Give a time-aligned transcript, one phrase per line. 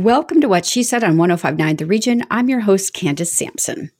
[0.00, 2.22] Welcome to What She Said on 1059 The Region.
[2.30, 3.90] I'm your host, Candace Sampson.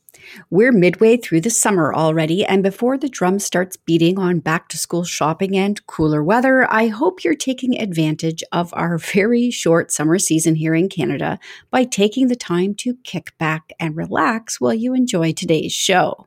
[0.48, 4.78] We're midway through the summer already, and before the drum starts beating on back to
[4.78, 10.18] school shopping and cooler weather, I hope you're taking advantage of our very short summer
[10.18, 11.38] season here in Canada
[11.70, 16.26] by taking the time to kick back and relax while you enjoy today's show.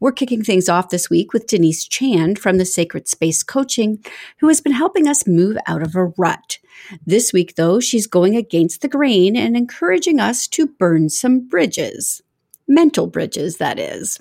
[0.00, 4.04] We're kicking things off this week with Denise Chand from the Sacred Space Coaching,
[4.38, 6.58] who has been helping us move out of a rut.
[7.06, 12.22] This week, though, she's going against the grain and encouraging us to burn some bridges.
[12.66, 14.20] Mental bridges, that is.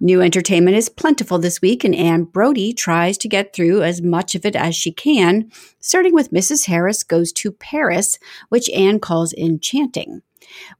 [0.00, 4.34] New entertainment is plentiful this week, and Anne Brodie tries to get through as much
[4.34, 5.50] of it as she can,
[5.80, 6.66] starting with Mrs.
[6.66, 10.22] Harris Goes to Paris, which Anne calls enchanting.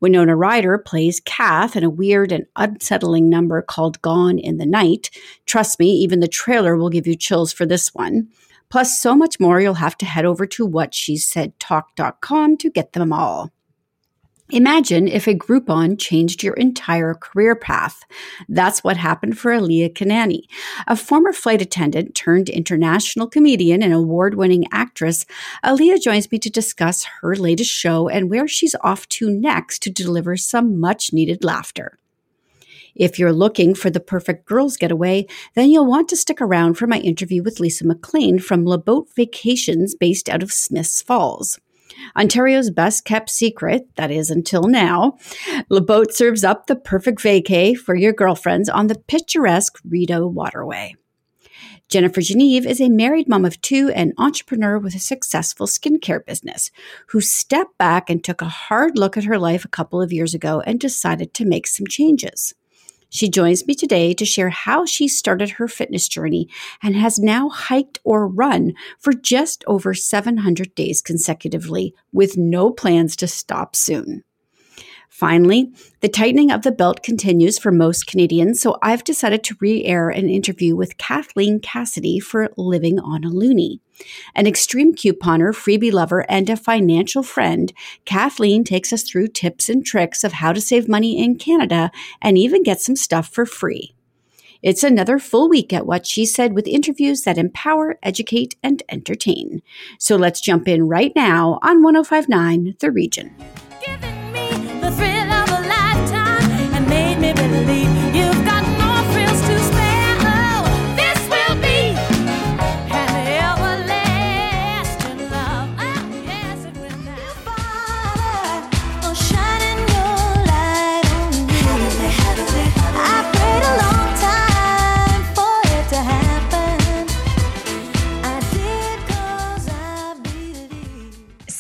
[0.00, 5.10] Winona Ryder plays Kath in a weird and unsettling number called Gone in the Night.
[5.46, 8.28] Trust me, even the trailer will give you chills for this one.
[8.68, 13.52] Plus, so much more, you'll have to head over to whatshesaidtalk.com to get them all.
[14.50, 18.04] Imagine if a Groupon changed your entire career path.
[18.48, 20.42] That's what happened for Aliya Kanani,
[20.86, 25.26] a former flight attendant turned international comedian and award winning actress.
[25.64, 29.90] Aliya joins me to discuss her latest show and where she's off to next to
[29.90, 31.98] deliver some much needed laughter.
[32.94, 36.86] If you're looking for the perfect girls getaway, then you'll want to stick around for
[36.86, 41.58] my interview with Lisa McLean from Le Boat Vacations based out of Smiths Falls.
[42.16, 45.16] Ontario's best kept secret, that is until now,
[45.68, 50.94] Le Boat serves up the perfect vacay for your girlfriends on the picturesque Rideau Waterway.
[51.88, 56.72] Jennifer Geneve is a married mom of two and entrepreneur with a successful skincare business
[57.08, 60.34] who stepped back and took a hard look at her life a couple of years
[60.34, 62.54] ago and decided to make some changes.
[63.16, 66.50] She joins me today to share how she started her fitness journey
[66.82, 73.16] and has now hiked or run for just over 700 days consecutively with no plans
[73.16, 74.22] to stop soon.
[75.16, 79.82] Finally, the tightening of the belt continues for most Canadians, so I've decided to re
[79.82, 83.80] air an interview with Kathleen Cassidy for Living on a Loonie.
[84.34, 87.72] An extreme couponer, freebie lover, and a financial friend,
[88.04, 91.90] Kathleen takes us through tips and tricks of how to save money in Canada
[92.20, 93.94] and even get some stuff for free.
[94.62, 99.62] It's another full week at What She Said with interviews that empower, educate, and entertain.
[99.98, 103.34] So let's jump in right now on 1059 The Region
[104.86, 105.15] the thrill.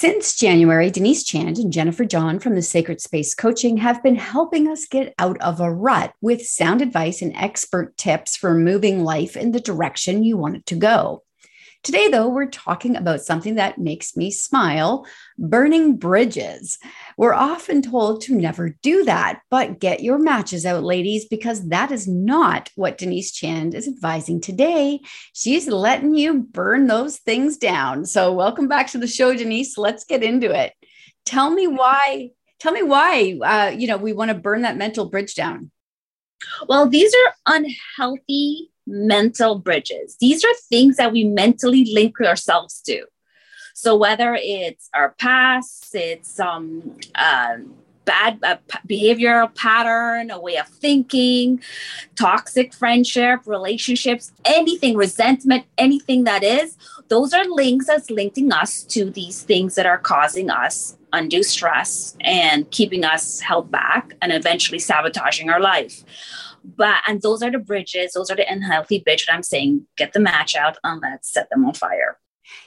[0.06, 4.68] Since January, Denise Chand and Jennifer John from the Sacred Space Coaching have been helping
[4.68, 9.36] us get out of a rut with sound advice and expert tips for moving life
[9.36, 11.24] in the direction you want it to go.
[11.82, 15.06] Today, though, we're talking about something that makes me smile
[15.38, 16.78] burning bridges.
[17.16, 21.92] We're often told to never do that, but get your matches out, ladies, because that
[21.92, 25.00] is not what Denise Chand is advising today.
[25.32, 28.04] She's letting you burn those things down.
[28.04, 29.78] So, welcome back to the show, Denise.
[29.78, 30.72] Let's get into it.
[31.24, 32.30] Tell me why.
[32.58, 33.38] Tell me why.
[33.42, 35.70] Uh, you know, we want to burn that mental bridge down.
[36.68, 40.16] Well, these are unhealthy mental bridges.
[40.20, 43.06] These are things that we mentally link ourselves to.
[43.74, 47.56] So whether it's our past, it's um, uh,
[48.06, 48.56] bad uh,
[48.88, 51.60] behavioral pattern, a way of thinking,
[52.14, 59.10] toxic friendship, relationships, anything, resentment, anything that is, those are links that's linking us to
[59.10, 64.78] these things that are causing us undue stress and keeping us held back and eventually
[64.78, 66.04] sabotaging our life
[66.76, 70.12] but and those are the bridges those are the unhealthy bridges that i'm saying get
[70.12, 72.18] the match out and let's set them on fire.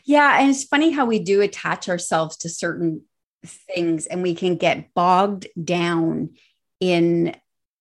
[0.04, 3.04] Yeah and it's funny how we do attach ourselves to certain
[3.46, 6.32] things and we can get bogged down
[6.80, 7.36] in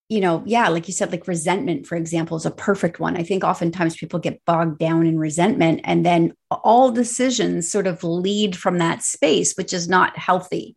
[0.09, 3.17] you know yeah like you said like resentment for example is a perfect one.
[3.17, 8.05] I think oftentimes people get bogged down in resentment and then all decisions sort of
[8.05, 10.77] lead from that space which is not healthy.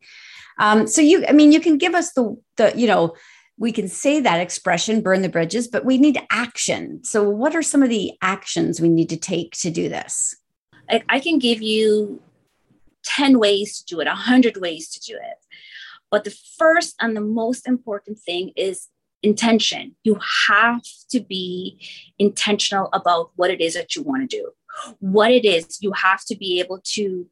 [0.58, 3.14] Um, so you i mean you can give us the the you know
[3.62, 7.04] we can say that expression, burn the bridges, but we need action.
[7.04, 10.36] So, what are some of the actions we need to take to do this?
[10.90, 12.20] I, I can give you
[13.04, 15.38] 10 ways to do it, 100 ways to do it.
[16.10, 18.88] But the first and the most important thing is
[19.22, 19.96] intention.
[20.04, 20.18] You
[20.50, 20.82] have
[21.12, 21.80] to be
[22.18, 24.50] intentional about what it is that you want to do.
[25.00, 27.28] what it is you have to be able to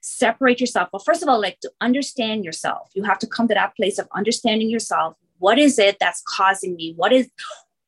[0.00, 3.54] separate yourself well first of all like to understand yourself you have to come to
[3.54, 6.94] that place of understanding yourself what is it that's causing me?
[6.96, 7.28] What is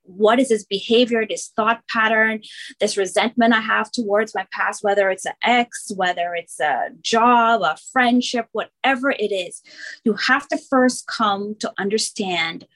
[0.07, 2.43] what is this behavior this thought pattern
[2.79, 7.63] this resentment i have towards my past whether it's an ex whether it's a job
[7.63, 9.63] a friendship whatever it is?
[10.05, 12.67] You have to first come to understand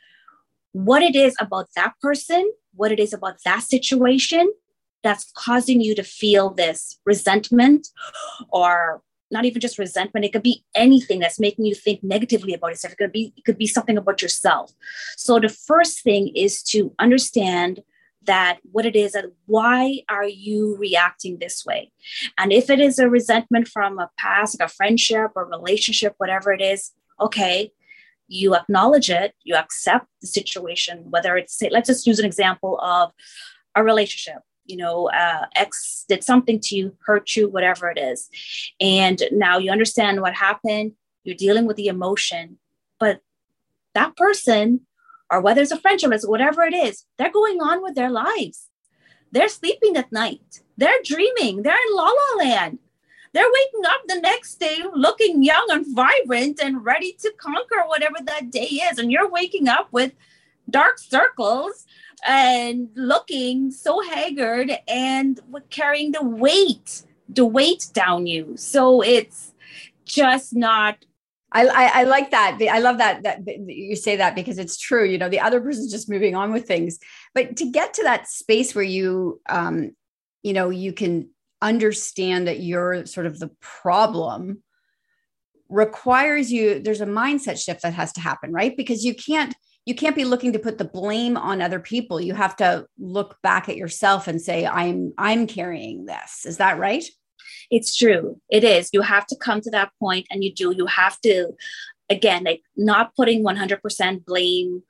[0.72, 4.50] what it is about that person what it is about that situation
[5.02, 7.88] that's causing you to feel this resentment
[8.50, 12.68] or not even just resentment it could be anything that's making you think negatively about
[12.68, 12.94] yourself.
[12.94, 14.72] It could be it could be something about yourself.
[15.16, 17.82] So the first thing is to understand
[18.24, 21.92] that what it is and why are you reacting this way?
[22.36, 26.52] And if it is a resentment from a past like a friendship or relationship whatever
[26.52, 27.72] it is okay
[28.28, 33.10] you acknowledge it you accept the situation whether it's let's just use an example of
[33.74, 38.28] a relationship you know, uh, X did something to you, hurt you, whatever it is.
[38.80, 40.92] And now you understand what happened.
[41.24, 42.58] You're dealing with the emotion,
[43.00, 43.22] but
[43.94, 44.82] that person,
[45.30, 48.68] or whether it's a friendship, it's whatever it is, they're going on with their lives.
[49.32, 50.62] They're sleeping at night.
[50.76, 51.62] They're dreaming.
[51.62, 52.78] They're in la la land.
[53.34, 58.16] They're waking up the next day looking young and vibrant and ready to conquer whatever
[58.24, 58.98] that day is.
[58.98, 60.12] And you're waking up with
[60.70, 61.86] dark circles
[62.26, 68.56] and looking so haggard and carrying the weight, the weight down you.
[68.56, 69.52] So it's
[70.04, 71.04] just not
[71.50, 72.58] I, I, I, like that.
[72.70, 75.04] I love that that you say that because it's true.
[75.04, 76.98] You know, the other person's just moving on with things.
[77.34, 79.92] But to get to that space where you, um,
[80.42, 81.30] you know, you can
[81.62, 84.62] understand that you're sort of the problem
[85.70, 86.80] requires you.
[86.80, 88.76] There's a mindset shift that has to happen, right?
[88.76, 89.54] Because you can't
[89.88, 92.20] you can't be looking to put the blame on other people.
[92.20, 96.44] You have to look back at yourself and say i'm i'm carrying this.
[96.44, 97.04] Is that right?
[97.70, 98.38] It's true.
[98.50, 98.90] It is.
[98.92, 100.74] You have to come to that point and you do.
[100.76, 101.52] You have to
[102.10, 104.82] again like not putting 100% blame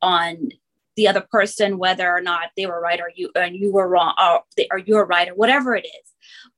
[0.00, 0.50] on
[0.94, 4.14] the other person whether or not they were right or you and you were wrong
[4.16, 6.12] or, they, or you're right or whatever it is.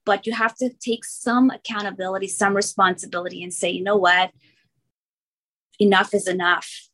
[0.04, 4.30] But you have to take some accountability some responsibility and say you know what?
[5.80, 6.87] Enough is enough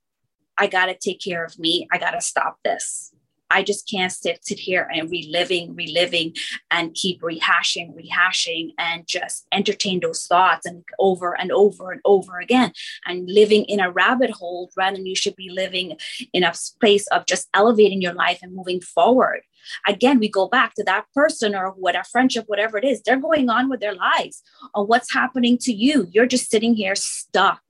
[0.57, 1.89] I got to take care of me.
[1.93, 3.13] I got to stop this.
[3.51, 6.35] I just can't sit, sit here and reliving, reliving,
[6.71, 12.41] and keep rehashing, rehashing, and just entertain those thoughts and over and over and over
[12.41, 12.73] again,
[13.07, 15.97] and living in a rabbit hole rather you should be living
[16.33, 19.43] in a place of just elevating your life and moving forward.
[19.87, 23.17] Again, we go back to that person or what a friendship, whatever it is, they're
[23.17, 24.43] going on with their lives.
[24.75, 26.09] Or what's happening to you?
[26.11, 27.63] You're just sitting here stuck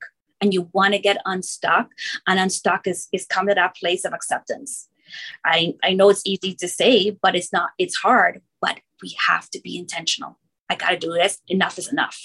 [0.44, 1.88] and you want to get unstuck
[2.26, 4.88] and unstuck is is come to that place of acceptance.
[5.44, 9.49] I i know it's easy to say but it's not it's hard but we have
[9.50, 10.38] to be intentional.
[10.69, 12.20] I got to do this enough is enough.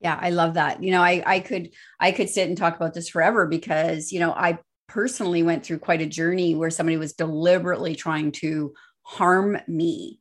[0.00, 0.82] Yeah i love that.
[0.82, 1.70] You know i i could
[2.00, 4.58] i could sit and talk about this forever because you know i
[4.88, 8.72] personally went through quite a journey where somebody was deliberately trying to
[9.02, 10.20] harm me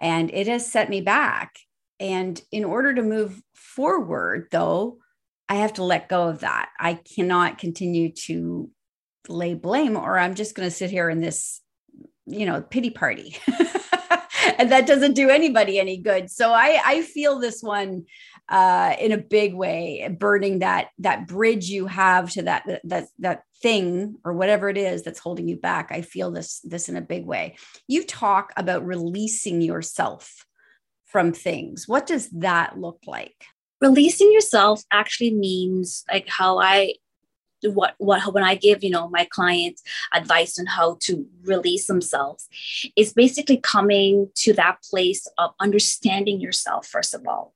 [0.00, 1.56] and it has set me back.
[2.00, 4.98] And in order to move forward though
[5.48, 6.70] I have to let go of that.
[6.78, 8.70] I cannot continue to
[9.28, 11.60] lay blame, or I'm just going to sit here in this,
[12.26, 13.36] you know, pity party.
[14.58, 16.30] and that doesn't do anybody any good.
[16.30, 18.04] So I, I feel this one
[18.48, 23.42] uh, in a big way, burning that that bridge you have to that that that
[23.62, 25.90] thing or whatever it is that's holding you back.
[25.90, 27.56] I feel this this in a big way.
[27.86, 30.46] You talk about releasing yourself
[31.04, 31.86] from things.
[31.86, 33.44] What does that look like?
[33.80, 36.94] Releasing yourself actually means like how I
[37.62, 39.82] what what when I give you know my clients
[40.14, 42.48] advice on how to release themselves
[42.96, 47.54] is basically coming to that place of understanding yourself first of all.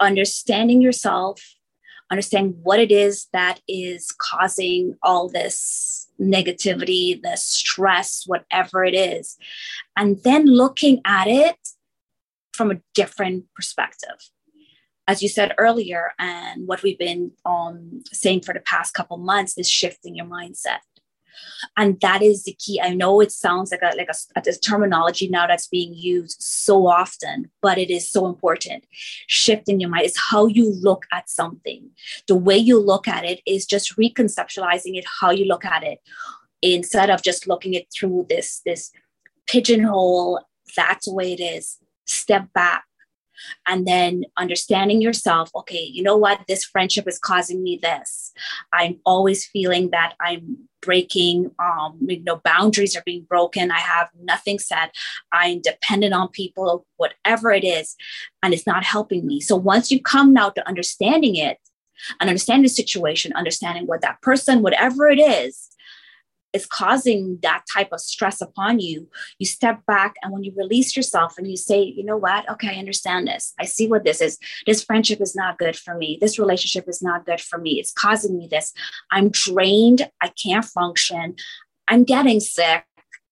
[0.00, 1.42] Understanding yourself
[2.10, 9.36] understand what it is that is causing all this negativity the stress whatever it is
[9.96, 11.56] and then looking at it
[12.52, 14.30] from a different perspective
[15.08, 19.56] as you said earlier, and what we've been um, saying for the past couple months
[19.56, 20.80] is shifting your mindset.
[21.76, 22.80] And that is the key.
[22.80, 26.86] I know it sounds like a like a, a terminology now that's being used so
[26.86, 28.84] often, but it is so important.
[29.28, 31.90] Shifting your mind is how you look at something.
[32.26, 36.00] The way you look at it is just reconceptualizing it, how you look at it,
[36.60, 38.90] instead of just looking it through this this
[39.46, 40.40] pigeonhole.
[40.76, 41.78] That's the way it is.
[42.04, 42.84] Step back
[43.66, 46.40] and then understanding yourself okay you know what?
[46.48, 48.32] This friendship is causing me this.
[48.72, 53.70] I'm always feeling that i'm breaking um you know boundaries are being broken.
[53.70, 54.90] I have nothing said
[55.32, 57.96] i'm dependent on people whatever it is
[58.42, 59.40] and it's not helping me.
[59.40, 61.58] So once you come now to understanding it
[62.20, 65.68] and understanding the situation understanding what that person whatever it is
[66.52, 70.96] is causing that type of stress upon you, you step back and when you release
[70.96, 72.48] yourself and you say, you know what?
[72.50, 73.52] Okay, I understand this.
[73.58, 74.38] I see what this is.
[74.66, 76.18] This friendship is not good for me.
[76.20, 77.78] This relationship is not good for me.
[77.78, 78.72] It's causing me this.
[79.10, 80.10] I'm drained.
[80.22, 81.36] I can't function.
[81.86, 82.84] I'm getting sick.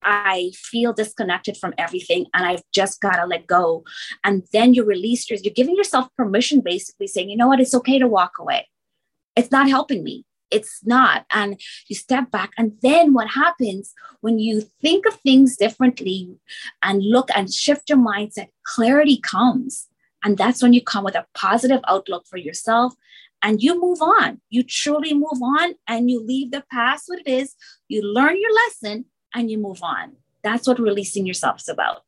[0.02, 3.82] I feel disconnected from everything and I've just got to let go.
[4.22, 7.74] And then you release your, you're giving yourself permission, basically saying, you know what, it's
[7.74, 8.68] okay to walk away.
[9.34, 11.26] It's not helping me it's not.
[11.30, 12.52] And you step back.
[12.56, 16.36] And then what happens when you think of things differently
[16.82, 19.88] and look and shift your mindset, clarity comes.
[20.24, 22.94] And that's when you come with a positive outlook for yourself
[23.42, 24.40] and you move on.
[24.50, 27.54] You truly move on and you leave the past what it is.
[27.88, 30.16] You learn your lesson and you move on.
[30.42, 32.02] That's what releasing yourself is about.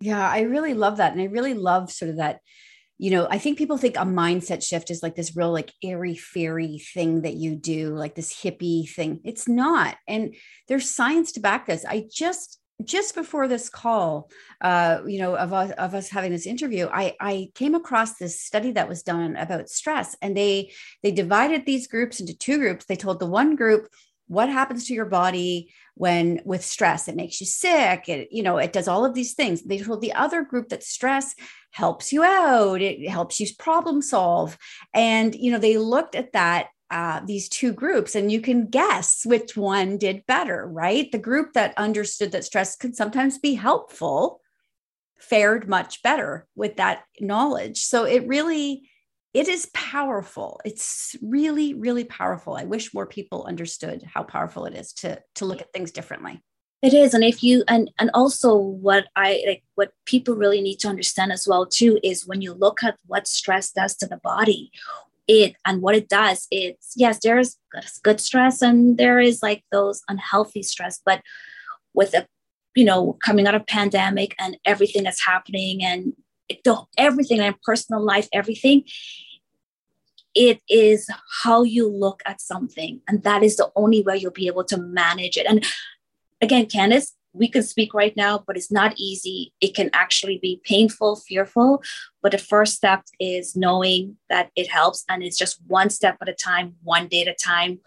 [0.00, 1.12] Yeah, I really love that.
[1.12, 2.40] And I really love sort of that
[2.98, 6.16] you know, I think people think a mindset shift is like this real, like airy
[6.16, 9.20] fairy thing that you do, like this hippie thing.
[9.24, 9.96] It's not.
[10.08, 10.34] And
[10.68, 11.84] there's science to back this.
[11.84, 16.46] I just, just before this call, uh, you know, of us, of us having this
[16.46, 20.72] interview, I, I came across this study that was done about stress, and they
[21.02, 22.84] they divided these groups into two groups.
[22.84, 23.88] They told the one group
[24.28, 28.58] what happens to your body when with stress it makes you sick it you know
[28.58, 29.62] it does all of these things.
[29.62, 31.34] They told the other group that stress
[31.70, 34.56] helps you out it helps you problem solve.
[34.94, 39.26] And you know they looked at that uh, these two groups and you can guess
[39.26, 41.10] which one did better right?
[41.10, 44.40] The group that understood that stress can sometimes be helpful
[45.18, 47.84] fared much better with that knowledge.
[47.84, 48.88] So it really
[49.34, 50.60] it is powerful.
[50.64, 52.54] It's really really powerful.
[52.54, 56.42] I wish more people understood how powerful it is to to look at things differently.
[56.82, 60.76] It is and if you and and also what i like what people really need
[60.80, 64.18] to understand as well too is when you look at what stress does to the
[64.18, 64.70] body
[65.26, 67.56] it and what it does it's yes there's
[68.02, 71.22] good stress and there is like those unhealthy stress but
[71.94, 72.26] with a
[72.74, 76.12] you know coming out of pandemic and everything that's happening and
[76.48, 76.66] it,
[76.98, 78.84] everything in personal life everything
[80.36, 81.08] it is
[81.42, 83.00] how you look at something.
[83.08, 85.46] And that is the only way you'll be able to manage it.
[85.48, 85.64] And
[86.42, 89.54] again, Candace, we can speak right now, but it's not easy.
[89.60, 91.82] It can actually be painful, fearful.
[92.22, 95.04] But the first step is knowing that it helps.
[95.08, 97.80] And it's just one step at a time, one day at a time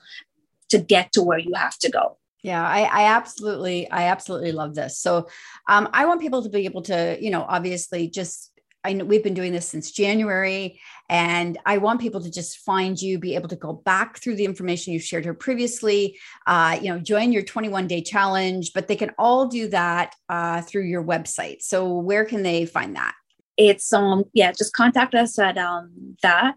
[0.70, 2.18] to get to where you have to go.
[2.42, 4.98] Yeah, I, I, absolutely, I absolutely love this.
[5.00, 5.28] So,
[5.68, 8.50] um, I want people to be able to, you know, obviously just
[8.84, 10.80] I know we've been doing this since January,
[11.10, 14.46] and I want people to just find you, be able to go back through the
[14.46, 16.18] information you've shared here previously,
[16.48, 20.62] uh, you know, join your 21 day challenge, but they can all do that uh,
[20.62, 21.62] through your website.
[21.62, 23.14] So where can they find that?
[23.58, 26.56] It's um yeah, just contact us at um that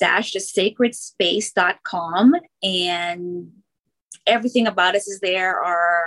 [0.00, 3.52] dash the sacred space.com and
[4.26, 5.60] everything about us is there.
[5.60, 6.04] Our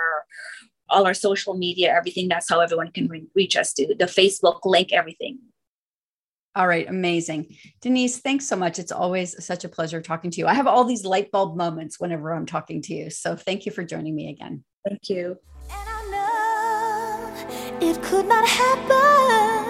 [0.89, 2.27] all our social media, everything.
[2.27, 5.39] That's how everyone can re- reach us to the Facebook link, everything.
[6.55, 7.57] All right, amazing.
[7.81, 8.79] Denise, thanks so much.
[8.79, 10.47] It's always such a pleasure talking to you.
[10.47, 13.09] I have all these light bulb moments whenever I'm talking to you.
[13.09, 14.63] So thank you for joining me again.
[14.87, 15.37] Thank you.
[15.69, 16.03] And I
[17.81, 19.64] know it could not happen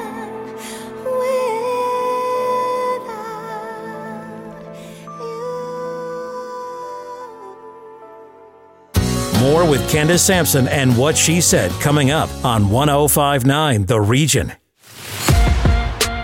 [9.46, 14.52] More with Candace Sampson and what she said coming up on 1059 The Region.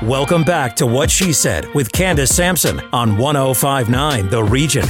[0.02, 4.86] Welcome back to What She Said with Candace Sampson on 1059 The Region.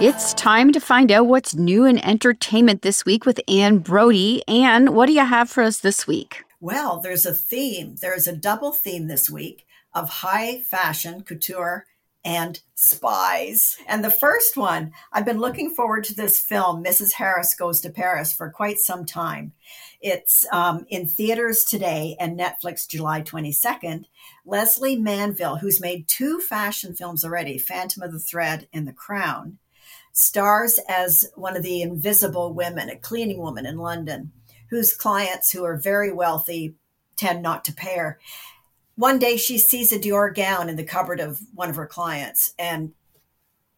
[0.00, 4.44] It's time to find out what's new in entertainment this week with Anne Brodie.
[4.46, 6.45] Anne, what do you have for us this week?
[6.66, 7.94] Well, there's a theme.
[8.00, 11.86] There's a double theme this week of high fashion, couture,
[12.24, 13.76] and spies.
[13.86, 17.12] And the first one, I've been looking forward to this film, Mrs.
[17.12, 19.52] Harris Goes to Paris, for quite some time.
[20.00, 24.06] It's um, in theaters today and Netflix July 22nd.
[24.44, 29.58] Lesley Manville, who's made two fashion films already, Phantom of the Thread and The Crown,
[30.10, 34.32] stars as one of the invisible women, a cleaning woman in London
[34.70, 36.74] whose clients who are very wealthy
[37.16, 38.18] tend not to pair.
[38.94, 42.54] One day she sees a Dior gown in the cupboard of one of her clients
[42.58, 42.92] and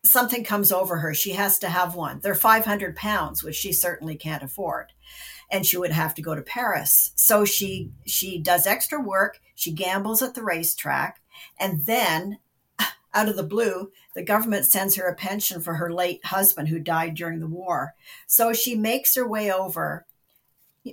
[0.04, 1.14] something comes over her.
[1.14, 2.20] She has to have one.
[2.20, 4.92] They're 500 pounds, which she certainly can't afford.
[5.50, 7.12] And she would have to go to Paris.
[7.14, 9.40] So she she does extra work.
[9.54, 11.20] She gambles at the racetrack.
[11.58, 12.38] And then
[13.14, 16.78] out of the blue, the government sends her a pension for her late husband who
[16.78, 17.94] died during the war.
[18.26, 20.06] So she makes her way over,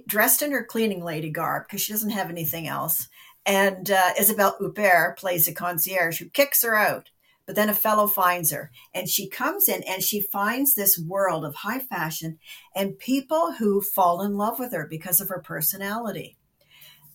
[0.07, 3.09] dressed in her cleaning lady garb because she doesn't have anything else.
[3.45, 7.09] And uh, Isabelle Huppert plays a concierge who kicks her out.
[7.45, 11.45] But then a fellow finds her, and she comes in and she finds this world
[11.45, 12.39] of high fashion
[12.75, 16.37] and people who fall in love with her because of her personality.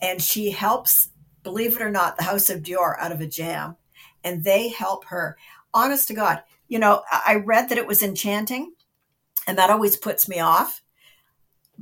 [0.01, 1.09] And she helps,
[1.43, 3.77] believe it or not, the House of Dior out of a jam
[4.25, 5.37] and they help her.
[5.73, 8.73] Honest to God, you know, I read that it was enchanting,
[9.47, 10.83] and that always puts me off.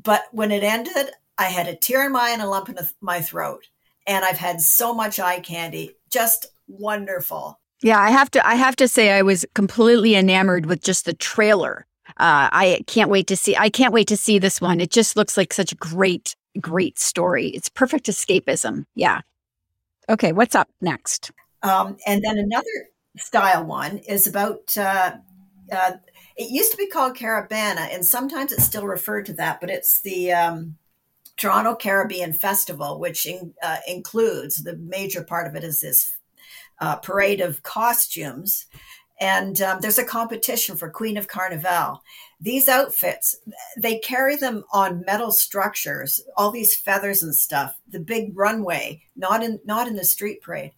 [0.03, 2.79] But when it ended, I had a tear in my eye and a lump in
[3.01, 3.67] my throat.
[4.07, 5.97] And I've had so much eye candy.
[6.11, 7.61] Just wonderful.
[7.83, 11.13] Yeah, I have to I have to say I was completely enamored with just the
[11.13, 11.87] trailer.
[12.11, 14.81] Uh, I can't wait to see I can't wait to see this one.
[14.81, 17.49] It just looks like such a great great story.
[17.49, 18.85] It's perfect escapism.
[18.95, 19.21] Yeah.
[20.09, 21.31] Okay, what's up next?
[21.63, 22.89] Um, and then another
[23.19, 25.17] style one is about, uh,
[25.71, 25.93] uh,
[26.39, 30.01] it used to be called Caribana, and sometimes it's still referred to that, but it's
[30.03, 30.77] the um,
[31.37, 36.17] Toronto Caribbean Festival, which in, uh, includes the major part of it is this
[36.81, 38.67] uh, parade of costumes.
[39.21, 42.05] And um, there's a competition for Queen of Carnival.
[42.41, 43.35] These outfits,
[43.77, 47.77] they carry them on metal structures, all these feathers and stuff.
[47.89, 50.71] The big runway, not in not in the street parade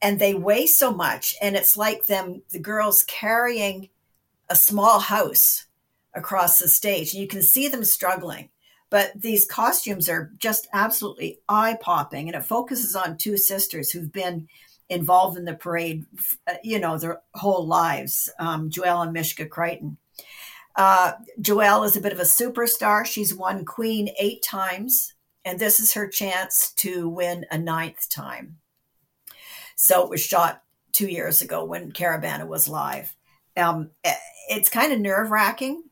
[0.00, 3.88] and they weigh so much and it's like them the girls carrying
[4.50, 5.66] a small house
[6.14, 8.48] across the stage and you can see them struggling.
[8.90, 14.48] But these costumes are just absolutely eye-popping and it focuses on two sisters who've been
[14.88, 16.06] involved in the parade
[16.46, 19.98] uh, you know their whole lives um, joelle and mishka crichton.
[20.76, 23.04] Uh, joelle is a bit of a superstar.
[23.04, 25.12] She's won queen eight times
[25.44, 28.58] and this is her chance to win a ninth time.
[29.76, 33.14] So it was shot two years ago when Caribana was live.
[33.56, 33.90] Um,
[34.48, 35.84] it's kind of nerve wracking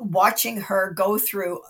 [0.00, 1.60] watching her go through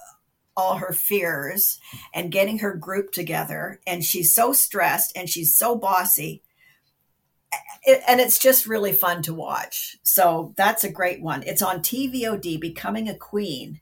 [0.57, 1.81] all her fears
[2.15, 3.81] and getting her group together.
[3.87, 6.43] And she's so stressed and she's so bossy.
[8.09, 9.97] And it's just really fun to watch.
[10.03, 11.43] So that's a great one.
[11.45, 13.81] It's on TVOD, Becoming a Queen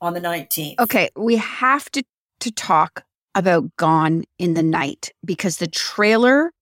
[0.00, 0.78] on the 19th.
[0.80, 2.02] Okay, we have to
[2.40, 3.04] to talk
[3.34, 6.52] about Gone in the Night because the trailer,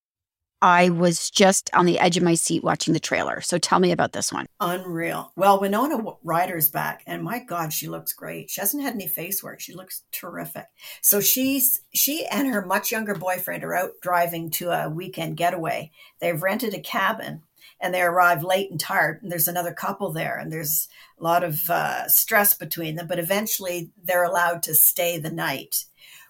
[0.63, 3.41] I was just on the edge of my seat watching the trailer.
[3.41, 4.47] So tell me about this one.
[4.61, 5.33] Unreal.
[5.37, 8.51] Well, Winona Ryder's back, and my God, she looks great.
[8.51, 9.61] She hasn't had any face work.
[9.61, 10.67] She looks terrific.
[11.01, 15.91] So she's she and her much younger boyfriend are out driving to a weekend getaway.
[16.21, 17.43] They've rented a cabin
[17.81, 21.43] and they arrive late and tired and there's another couple there and there's a lot
[21.43, 25.85] of uh, stress between them but eventually they're allowed to stay the night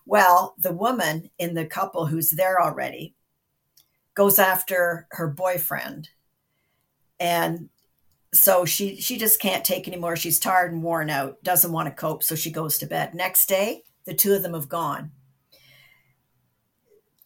[0.07, 3.15] well, the woman in the couple who's there already
[4.21, 6.11] goes after her boyfriend.
[7.19, 7.71] And
[8.35, 10.15] so she she just can't take anymore.
[10.15, 13.15] She's tired and worn out, doesn't want to cope, so she goes to bed.
[13.15, 15.13] Next day, the two of them have gone.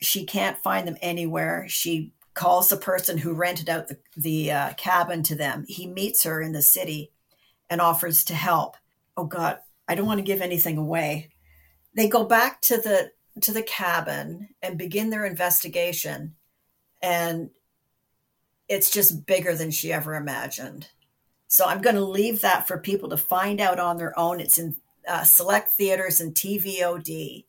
[0.01, 1.67] She can't find them anywhere.
[1.69, 5.65] She calls the person who rented out the, the uh, cabin to them.
[5.67, 7.11] He meets her in the city
[7.69, 8.77] and offers to help.
[9.17, 11.31] Oh God, I don't want to give anything away,
[11.97, 16.37] they go back to the to the cabin and begin their investigation
[17.05, 17.51] and
[18.67, 20.89] it's just bigger than she ever imagined.
[21.49, 24.41] So i'm going to leave that for people to find out on their own.
[24.41, 24.75] It's in
[25.07, 27.45] uh, select theaters and tvod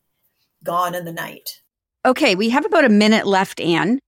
[0.62, 1.62] gone in the night.
[2.04, 3.98] Okay we have about a minute left anne.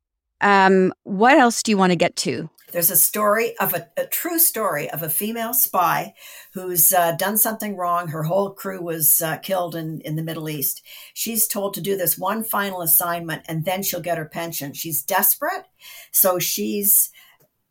[0.41, 4.07] Um, what else do you want to get to there's a story of a, a
[4.07, 6.15] true story of a female spy
[6.53, 8.09] who's uh, done something wrong.
[8.09, 10.83] Her whole crew was uh, killed in, in the Middle East.
[11.15, 14.73] She's told to do this one final assignment and then she'll get her pension.
[14.73, 15.65] She's desperate.
[16.13, 17.11] So she's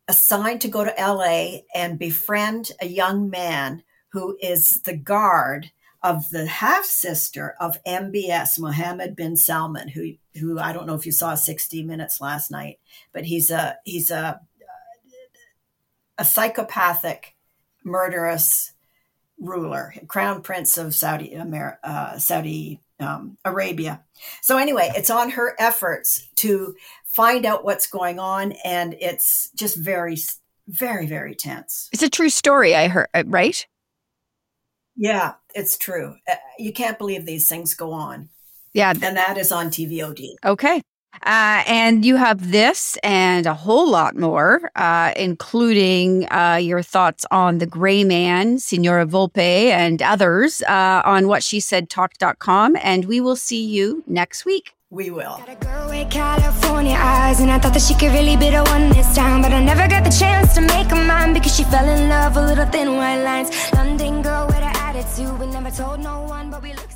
[0.08, 3.82] assigned to go to LA and befriend a young man
[4.12, 5.70] who is the guard
[6.02, 11.04] of the half sister of MBS, Mohammed bin Salman, who who I don't know if
[11.04, 12.78] you saw 60 Minutes last night,
[13.12, 14.40] but he's a he's a
[16.18, 17.34] a psychopathic,
[17.84, 18.72] murderous
[19.38, 24.02] ruler, crown prince of Saudi Amer- uh, Saudi um, Arabia.
[24.42, 29.76] So anyway, it's on her efforts to find out what's going on, and it's just
[29.76, 30.16] very,
[30.66, 31.88] very, very tense.
[31.92, 32.74] It's a true story.
[32.74, 33.66] I heard, uh, right?
[34.96, 36.16] Yeah, it's true.
[36.28, 38.30] Uh, you can't believe these things go on.
[38.72, 40.26] Yeah, and that is on TVOD.
[40.44, 40.82] Okay.
[41.22, 47.26] Uh, and you have this and a whole lot more, uh, including uh, your thoughts
[47.30, 52.76] on The Gray Man, Signora Volpe, and others uh, on what she said talk.com.
[52.82, 54.74] And we will see you next week.
[54.90, 55.36] We will.
[55.36, 58.64] Got a girl with California eyes, and I thought that she could really be the
[58.64, 59.42] one this time.
[59.42, 62.36] But I never got the chance to make her mine because she fell in love
[62.36, 63.50] with little thin white lines.
[63.74, 66.90] London girl with an attitude, we never told no one, but we look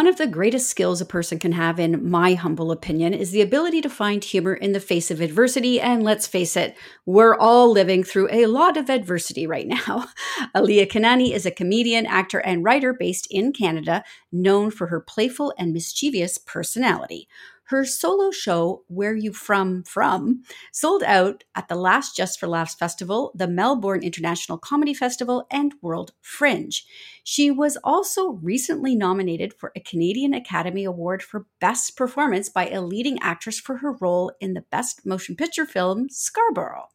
[0.00, 3.42] One of the greatest skills a person can have, in my humble opinion, is the
[3.42, 5.78] ability to find humor in the face of adversity.
[5.78, 10.06] And let's face it, we're all living through a lot of adversity right now.
[10.56, 15.52] Aliya Kanani is a comedian, actor, and writer based in Canada, known for her playful
[15.58, 17.28] and mischievous personality.
[17.70, 22.74] Her solo show, Where You From From, sold out at the last Just for Laughs
[22.74, 26.84] Festival, the Melbourne International Comedy Festival, and World Fringe.
[27.22, 32.82] She was also recently nominated for a Canadian Academy Award for Best Performance by a
[32.82, 36.88] leading actress for her role in the Best Motion Picture film Scarborough.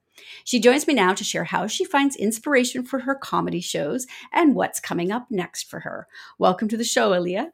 [0.43, 4.55] She joins me now to share how she finds inspiration for her comedy shows and
[4.55, 6.07] what's coming up next for her.
[6.37, 7.51] Welcome to the show, Aliya.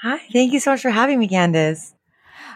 [0.00, 1.92] Hi, thank you so much for having me, Candace.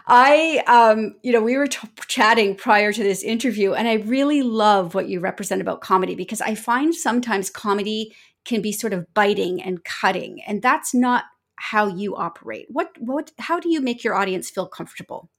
[0.07, 4.41] I, um, you know, we were t- chatting prior to this interview, and I really
[4.41, 9.13] love what you represent about comedy because I find sometimes comedy can be sort of
[9.13, 11.25] biting and cutting, and that's not
[11.55, 12.67] how you operate.
[12.69, 15.29] What, what, how do you make your audience feel comfortable?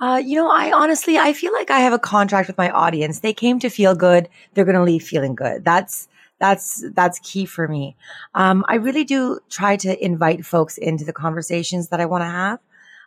[0.00, 3.20] Uh, you know, I honestly, I feel like I have a contract with my audience.
[3.20, 4.28] They came to feel good.
[4.54, 5.64] They're going to leave feeling good.
[5.64, 6.06] That's,
[6.38, 7.96] that's, that's key for me.
[8.34, 12.26] Um, I really do try to invite folks into the conversations that I want to
[12.26, 12.60] have.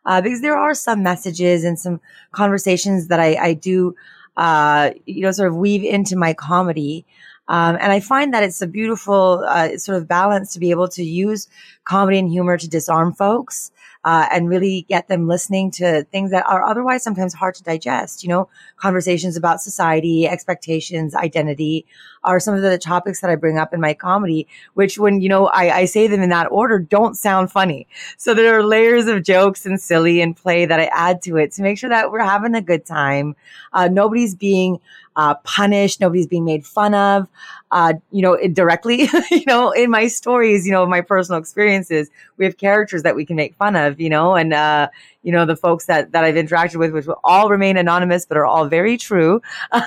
[0.05, 1.99] Uh, because there are some messages and some
[2.31, 3.95] conversations that I, I do,
[4.37, 7.05] uh, you know, sort of weave into my comedy.
[7.47, 10.87] Um, and I find that it's a beautiful uh, sort of balance to be able
[10.89, 11.47] to use
[11.83, 13.71] comedy and humor to disarm folks
[14.03, 18.23] uh, and really get them listening to things that are otherwise sometimes hard to digest.
[18.23, 21.85] You know, conversations about society, expectations, identity
[22.23, 25.29] are some of the topics that I bring up in my comedy, which when, you
[25.29, 27.87] know, I, I say them in that order don't sound funny.
[28.17, 31.51] So there are layers of jokes and silly and play that I add to it
[31.53, 33.35] to make sure that we're having a good time.
[33.73, 34.79] Uh, nobody's being
[35.15, 35.99] uh, punished.
[35.99, 37.27] Nobody's being made fun of.
[37.71, 42.43] Uh, you know, directly, you know, in my stories, you know, my personal experiences, we
[42.43, 44.89] have characters that we can make fun of, you know, and, uh,
[45.23, 48.37] you know, the folks that, that I've interacted with, which will all remain anonymous, but
[48.37, 49.41] are all very true.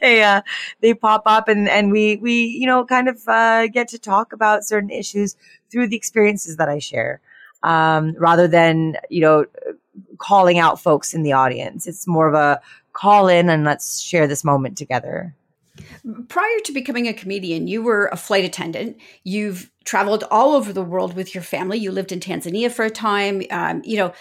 [0.00, 0.42] they, uh,
[0.80, 4.32] they pop up and, and we, we, you know, kind of, uh, get to talk
[4.32, 5.36] about certain issues
[5.70, 7.20] through the experiences that I share.
[7.62, 9.44] Um, rather than, you know,
[10.18, 11.86] calling out folks in the audience.
[11.86, 12.60] It's more of a
[12.92, 15.34] call in and let's share this moment together.
[16.28, 18.98] Prior to becoming a comedian, you were a flight attendant.
[19.24, 21.78] You've traveled all over the world with your family.
[21.78, 23.42] You lived in Tanzania for a time.
[23.50, 24.12] Um, you know,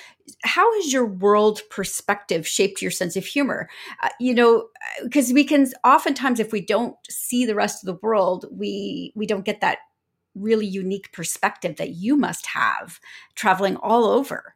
[0.43, 3.69] how has your world perspective shaped your sense of humor?
[4.01, 4.67] Uh, you know,
[5.03, 9.25] because we can oftentimes, if we don't see the rest of the world, we we
[9.25, 9.79] don't get that
[10.35, 12.99] really unique perspective that you must have
[13.35, 14.55] traveling all over.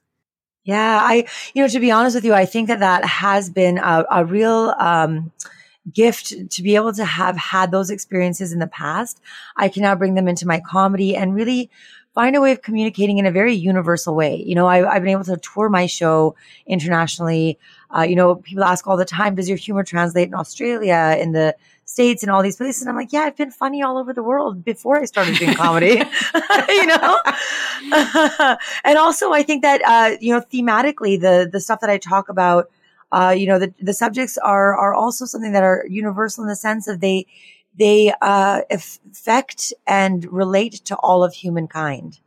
[0.63, 3.79] Yeah, I, you know, to be honest with you, I think that that has been
[3.79, 5.31] a, a real um,
[5.91, 9.19] gift to be able to have had those experiences in the past.
[9.57, 11.69] I can now bring them into my comedy and really
[12.13, 14.35] find a way of communicating in a very universal way.
[14.45, 16.35] You know, I, have been able to tour my show
[16.67, 17.57] internationally.
[17.95, 21.31] Uh, you know, people ask all the time, does your humor translate in Australia, in
[21.31, 22.83] the States, and all these places?
[22.83, 25.55] And I'm like, yeah, I've been funny all over the world before I started doing
[25.55, 25.89] comedy,
[26.69, 27.19] you know?
[28.83, 32.29] and also, I think that, uh, you know, thematically, the, the stuff that I talk
[32.29, 32.69] about,
[33.13, 36.55] uh, you know, the, the subjects are, are also something that are universal in the
[36.55, 37.27] sense of they,
[37.77, 42.19] they, uh, affect and relate to all of humankind.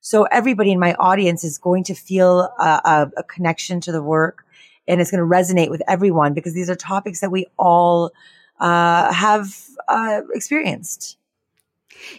[0.00, 4.02] So everybody in my audience is going to feel a, a, a connection to the
[4.02, 4.44] work
[4.88, 8.10] and it's going to resonate with everyone because these are topics that we all,
[8.58, 11.18] uh, have, uh, experienced.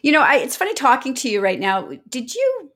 [0.02, 1.92] You know, I, it's funny talking to you right now.
[2.08, 2.72] Did you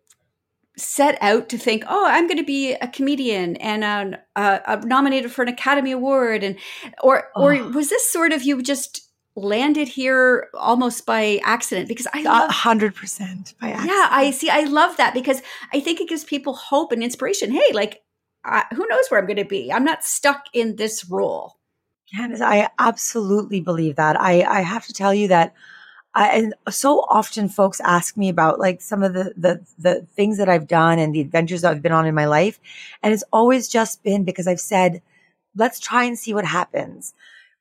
[0.78, 5.32] set out to think, oh, I'm going to be a comedian and uh, uh, nominated
[5.32, 6.56] for an Academy Award, and
[7.02, 7.70] or or oh.
[7.70, 9.02] was this sort of you just
[9.36, 11.88] landed here almost by accident?
[11.88, 13.98] Because I hundred percent by accident.
[13.98, 14.50] Yeah, I see.
[14.50, 15.42] I love that because
[15.74, 17.52] I think it gives people hope and inspiration.
[17.52, 18.02] Hey, like
[18.46, 19.72] uh, who knows where I'm going to be?
[19.72, 21.56] I'm not stuck in this role.
[22.14, 24.20] Candace, I absolutely believe that.
[24.20, 25.54] I I have to tell you that
[26.18, 30.40] I, and so often folks ask me about like some of the, the, the things
[30.40, 32.60] that I've done and the adventures I've been on in my life.
[33.04, 35.04] And it's always just been because I've said,
[35.56, 37.14] let's try and see what happens.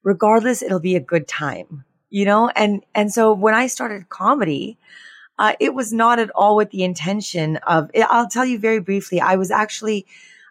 [0.03, 2.49] Regardless, it'll be a good time, you know?
[2.57, 4.79] And, and so when I started comedy,
[5.38, 9.21] uh, it was not at all with the intention of, I'll tell you very briefly,
[9.21, 10.07] I was actually,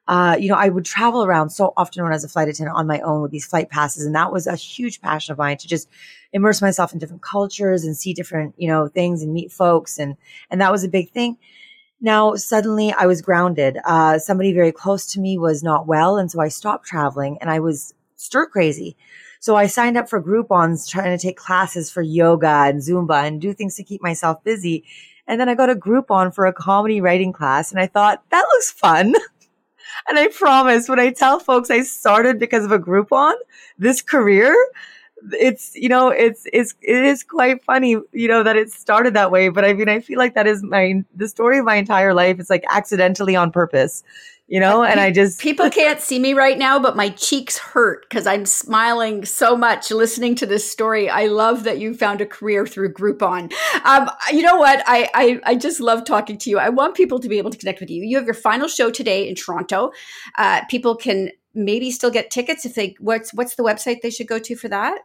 [0.07, 2.77] uh, you know, I would travel around so often when I was a flight attendant
[2.77, 4.05] on my own with these flight passes.
[4.05, 5.89] And that was a huge passion of mine to just
[6.35, 9.97] immerse myself in different cultures and see different, you know, things and meet folks.
[9.97, 10.17] And,
[10.51, 11.37] and that was a big thing.
[12.01, 13.79] Now, suddenly I was grounded.
[13.85, 16.17] Uh, somebody very close to me was not well.
[16.17, 18.97] And so I stopped traveling and I was stir crazy.
[19.39, 23.39] So I signed up for Groupons trying to take classes for yoga and Zumba and
[23.39, 24.83] do things to keep myself busy.
[25.27, 28.45] And then I got a Groupon for a comedy writing class and I thought that
[28.51, 29.13] looks fun.
[30.09, 33.35] and I promise when I tell folks I started because of a Groupon,
[33.77, 34.53] this career,
[35.33, 39.31] it's you know it's it's it is quite funny you know that it started that
[39.31, 42.13] way but i mean i feel like that is my the story of my entire
[42.13, 44.03] life it's like accidentally on purpose
[44.47, 48.07] you know and i just people can't see me right now but my cheeks hurt
[48.07, 51.09] because i'm smiling so much listening to this story.
[51.09, 53.51] I love that you found a career through groupon.
[53.83, 54.83] Um, you know what?
[54.85, 56.59] I, I, I just love talking to you.
[56.59, 58.03] I want people to be able to connect with you.
[58.03, 59.91] You have your final show today in toronto.
[60.37, 64.27] Uh, people can maybe still get tickets if they what's what's the website they should
[64.27, 64.99] go to for that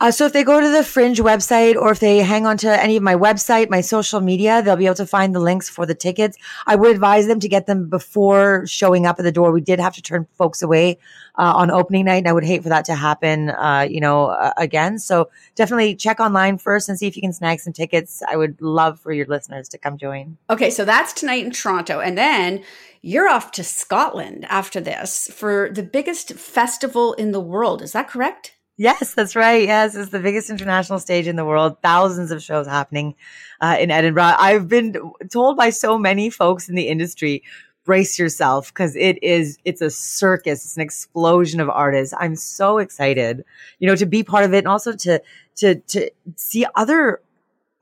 [0.00, 2.82] uh, so if they go to the Fringe website or if they hang on to
[2.82, 5.86] any of my website, my social media, they'll be able to find the links for
[5.86, 6.36] the tickets.
[6.66, 9.52] I would advise them to get them before showing up at the door.
[9.52, 10.98] We did have to turn folks away
[11.38, 14.26] uh, on opening night, and I would hate for that to happen, uh, you know,
[14.26, 14.98] uh, again.
[14.98, 18.22] So definitely check online first and see if you can snag some tickets.
[18.28, 20.36] I would love for your listeners to come join.
[20.50, 22.62] Okay, so that's tonight in Toronto, and then
[23.00, 27.82] you're off to Scotland after this for the biggest festival in the world.
[27.82, 28.54] Is that correct?
[28.82, 29.62] Yes, that's right.
[29.62, 31.76] Yes, it's the biggest international stage in the world.
[31.82, 33.14] Thousands of shows happening
[33.60, 34.34] uh, in Edinburgh.
[34.36, 34.96] I've been
[35.30, 37.44] told by so many folks in the industry,
[37.84, 40.64] brace yourself because it is, it's a circus.
[40.64, 42.12] It's an explosion of artists.
[42.18, 43.44] I'm so excited,
[43.78, 45.22] you know, to be part of it and also to,
[45.58, 47.20] to, to see other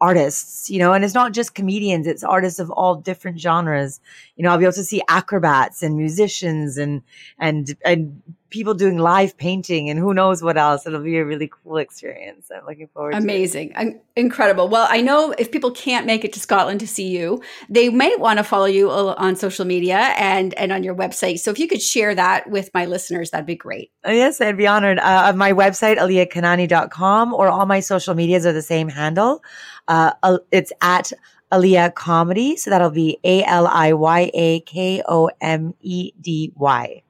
[0.03, 4.01] artists, you know, and it's not just comedians, it's artists of all different genres.
[4.37, 7.01] You know, I'll be able to see acrobats and musicians and,
[7.39, 10.87] and, and people doing live painting and who knows what else.
[10.87, 12.51] It'll be a really cool experience.
[12.55, 13.23] I'm looking forward to it.
[13.23, 14.01] Amazing.
[14.17, 14.69] Incredible.
[14.69, 18.19] Well, I know if people can't make it to Scotland to see you, they might
[18.21, 21.39] want to follow you on social media and, and on your website.
[21.39, 23.91] So if you could share that with my listeners, that'd be great.
[24.07, 24.99] Uh, yes, I'd be honored.
[24.99, 29.43] Uh, my website, aliyakanani.com or all my social medias are the same handle.
[29.89, 30.13] Uh,
[30.51, 31.13] it's at
[31.53, 32.57] Aliya Comedy.
[32.57, 37.03] So that'll be A L I Y A K O M E D Y.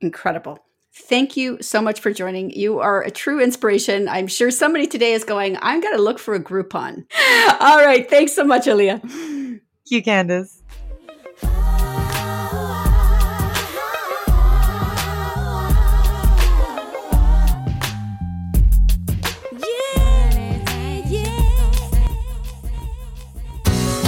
[0.00, 0.58] Incredible.
[0.94, 2.50] Thank you so much for joining.
[2.50, 4.08] You are a true inspiration.
[4.08, 7.04] I'm sure somebody today is going, I'm going to look for a Groupon.
[7.60, 8.08] All right.
[8.08, 9.00] Thanks so much, Aliya.
[9.00, 10.62] Thank you, Candace.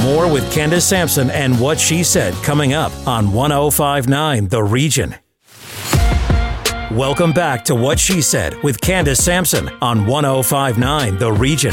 [0.02, 5.14] More with Candace Sampson and what she said coming up on 1059 The Region.
[6.90, 11.72] Welcome back to What She Said with Candace Sampson on 1059 The Region.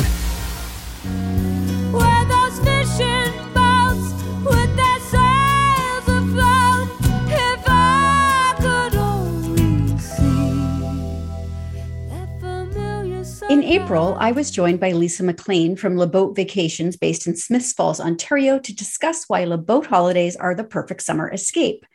[13.50, 17.74] In April, I was joined by Lisa McLean from Le Boat Vacations based in Smiths
[17.74, 21.88] Falls, Ontario, to discuss why Le Boat holidays are the perfect summer escape.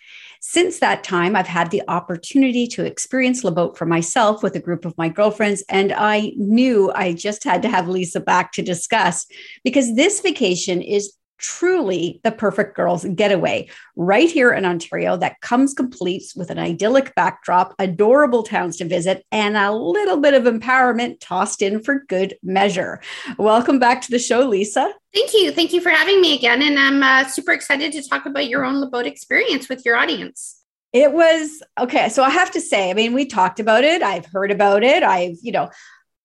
[0.45, 4.61] Since that time, I've had the opportunity to experience Le Boat for myself with a
[4.61, 8.63] group of my girlfriends, and I knew I just had to have Lisa back to
[8.63, 9.25] discuss
[9.63, 15.75] because this vacation is truly the perfect girls getaway right here in Ontario that comes
[15.75, 21.17] complete with an idyllic backdrop, adorable towns to visit, and a little bit of empowerment
[21.21, 23.01] tossed in for good measure.
[23.39, 24.93] Welcome back to the show, Lisa.
[25.13, 25.53] Thank you.
[25.53, 26.63] Thank you for having me again.
[26.63, 29.97] And I'm uh, super excited to talk about your own Le Boat experience with your
[29.97, 30.61] audience.
[30.93, 32.09] It was okay.
[32.09, 34.03] So I have to say, I mean, we talked about it.
[34.03, 35.03] I've heard about it.
[35.03, 35.71] I've, you know,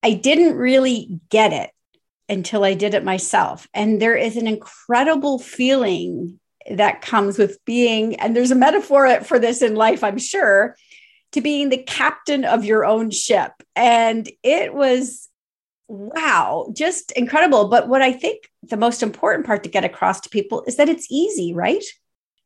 [0.04, 1.72] I didn't really get it
[2.30, 3.68] until I did it myself.
[3.74, 9.40] And there is an incredible feeling that comes with being, and there's a metaphor for
[9.40, 10.76] this in life, I'm sure,
[11.32, 13.52] to being the captain of your own ship.
[13.76, 15.30] And it was,
[15.88, 17.70] wow, just incredible.
[17.70, 20.90] But what I think the most important part to get across to people is that
[20.90, 21.84] it's easy, right?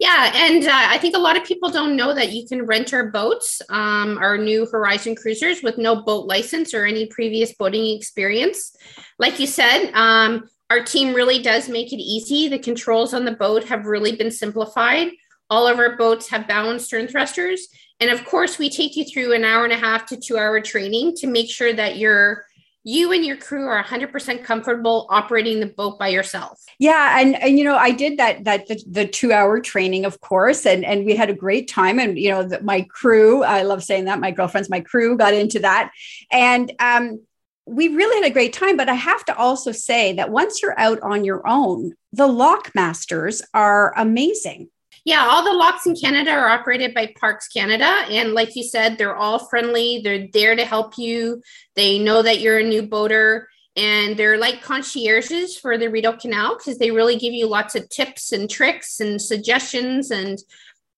[0.01, 2.91] Yeah, and uh, I think a lot of people don't know that you can rent
[2.91, 7.95] our boats, um, our new Horizon cruisers, with no boat license or any previous boating
[7.95, 8.75] experience.
[9.19, 12.47] Like you said, um, our team really does make it easy.
[12.47, 15.09] The controls on the boat have really been simplified.
[15.51, 17.67] All of our boats have bow and stern thrusters,
[17.99, 20.59] And of course, we take you through an hour and a half to two hour
[20.61, 22.43] training to make sure that you're
[22.83, 26.59] you and your crew are 100% comfortable operating the boat by yourself.
[26.79, 30.19] Yeah and and you know i did that that the, the two hour training of
[30.21, 33.61] course and and we had a great time and you know the, my crew i
[33.61, 35.91] love saying that my girlfriends my crew got into that.
[36.31, 37.21] And um
[37.65, 40.79] we really had a great time but i have to also say that once you're
[40.79, 44.69] out on your own the lock masters are amazing
[45.03, 48.05] yeah, all the locks in Canada are operated by Parks Canada.
[48.09, 50.01] And like you said, they're all friendly.
[50.03, 51.41] They're there to help you.
[51.75, 53.47] They know that you're a new boater.
[53.75, 57.89] And they're like concierges for the Rideau Canal because they really give you lots of
[57.89, 60.37] tips and tricks and suggestions and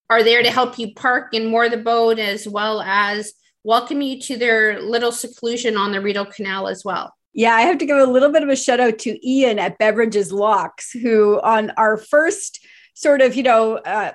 [0.10, 4.20] are there to help you park and moor the boat as well as welcome you
[4.20, 7.16] to their little seclusion on the Rideau Canal as well.
[7.34, 9.80] Yeah, I have to give a little bit of a shout out to Ian at
[9.80, 12.60] Beveridges Locks, who on our first
[12.94, 14.12] sort of, you know, uh,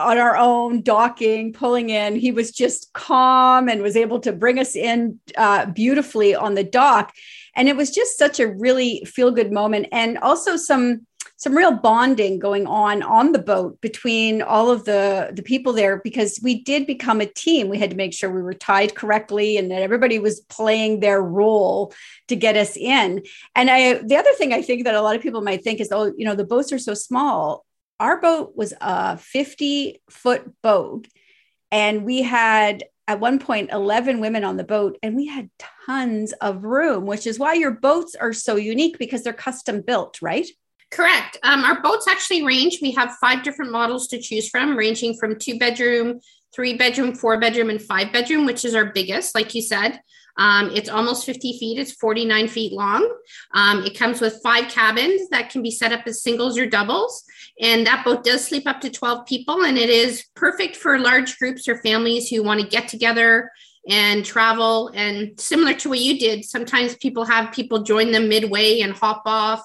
[0.00, 2.16] on our own docking, pulling in.
[2.16, 6.64] He was just calm and was able to bring us in uh, beautifully on the
[6.64, 7.14] dock.
[7.54, 9.88] And it was just such a really feel good moment.
[9.92, 15.30] And also some some real bonding going on on the boat between all of the
[15.32, 18.42] the people there because we did become a team we had to make sure we
[18.42, 21.94] were tied correctly and that everybody was playing their role
[22.28, 23.22] to get us in
[23.54, 25.88] and i the other thing i think that a lot of people might think is
[25.90, 27.64] oh you know the boats are so small
[28.00, 31.06] our boat was a 50 foot boat
[31.70, 35.50] and we had at one point 11 women on the boat and we had
[35.86, 40.18] tons of room which is why your boats are so unique because they're custom built
[40.22, 40.48] right?
[40.90, 41.38] Correct.
[41.44, 45.38] Um, our boats actually range we have five different models to choose from ranging from
[45.38, 46.20] two bedroom
[46.54, 50.00] three bedroom four bedroom and five bedroom which is our biggest like you said
[50.36, 53.08] um, it's almost 50 feet, it's 49 feet long.
[53.54, 57.24] Um, it comes with five cabins that can be set up as singles or doubles.
[57.60, 61.38] And that boat does sleep up to 12 people, and it is perfect for large
[61.38, 63.50] groups or families who want to get together
[63.88, 64.90] and travel.
[64.94, 69.22] And similar to what you did, sometimes people have people join them midway and hop
[69.26, 69.62] off,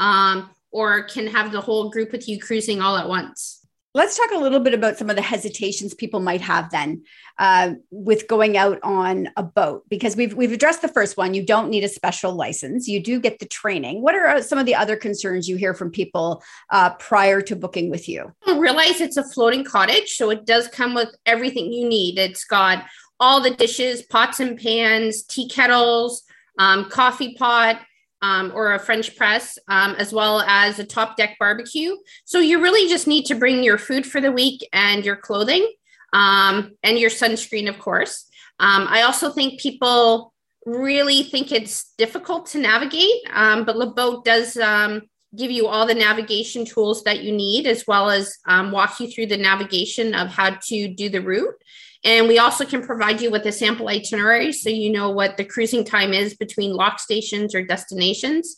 [0.00, 3.63] um, or can have the whole group with you cruising all at once.
[3.96, 7.04] Let's talk a little bit about some of the hesitations people might have then
[7.38, 11.32] uh, with going out on a boat, because we've we've addressed the first one.
[11.32, 12.88] You don't need a special license.
[12.88, 14.02] You do get the training.
[14.02, 17.54] What are uh, some of the other concerns you hear from people uh, prior to
[17.54, 18.32] booking with you?
[18.48, 22.18] Realize it's a floating cottage, so it does come with everything you need.
[22.18, 22.86] It's got
[23.20, 26.24] all the dishes, pots and pans, tea kettles,
[26.58, 27.80] um, coffee pot
[28.24, 31.92] um, or a French press, um, as well as a top deck barbecue.
[32.24, 35.64] So you really just need to bring your food for the week and your clothing
[36.12, 38.14] um, and your sunscreen, of course.
[38.58, 40.32] Um, I also think people
[40.64, 45.02] really think it's difficult to navigate, um, but Le Boat does um,
[45.36, 49.26] give you all the navigation tools that you need, as well as walk you through
[49.26, 51.58] the navigation of how to do the route.
[52.04, 55.44] And we also can provide you with a sample itinerary so you know what the
[55.44, 58.56] cruising time is between lock stations or destinations.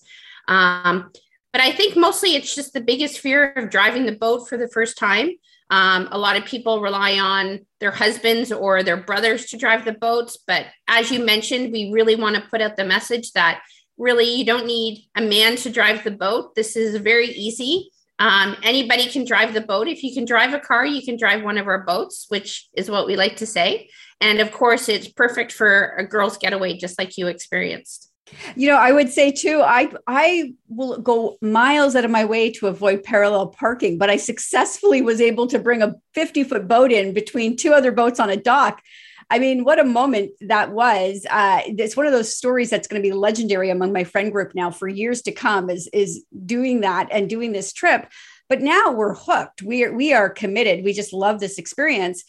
[0.49, 1.11] Um,
[1.53, 4.69] but I think mostly it's just the biggest fear of driving the boat for the
[4.69, 5.31] first time.
[5.71, 9.93] Um, a lot of people rely on their husbands or their brothers to drive the
[9.93, 10.37] boats.
[10.47, 13.63] But as you mentioned, we really want to put out the message that
[13.97, 16.55] really you don't need a man to drive the boat.
[16.55, 17.91] This is very easy.
[18.19, 19.89] Um, anybody can drive the boat.
[19.89, 22.91] If you can drive a car, you can drive one of our boats, which is
[22.91, 23.91] what we like to say.
[24.21, 28.11] And of course, it's perfect for a girl's getaway, just like you experienced.
[28.57, 32.51] You know, I would say too, I I will go miles out of my way
[32.53, 36.91] to avoid parallel parking, but I successfully was able to bring a 50 foot boat
[36.91, 38.83] in between two other boats on a dock
[39.29, 41.27] I mean, what a moment that was.
[41.29, 44.55] Uh, it's one of those stories that's going to be legendary among my friend group
[44.55, 48.09] now for years to come is, is doing that and doing this trip.
[48.49, 49.63] But now we're hooked.
[49.63, 50.85] We are, we are committed.
[50.85, 52.23] We just love this experience.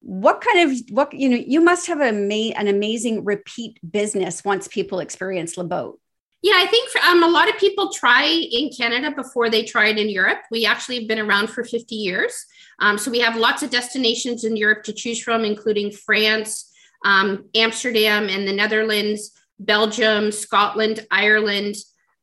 [0.00, 4.68] What kind of, what, you know, you must have a, an amazing repeat business once
[4.68, 5.98] people experience Le Boat.
[6.44, 9.96] Yeah, I think um, a lot of people try in Canada before they try it
[9.96, 10.40] in Europe.
[10.50, 12.44] We actually have been around for 50 years.
[12.80, 16.70] Um, so we have lots of destinations in Europe to choose from, including France,
[17.02, 21.76] um, Amsterdam, and the Netherlands, Belgium, Scotland, Ireland,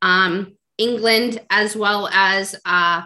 [0.04, 3.02] um, England, as well as uh,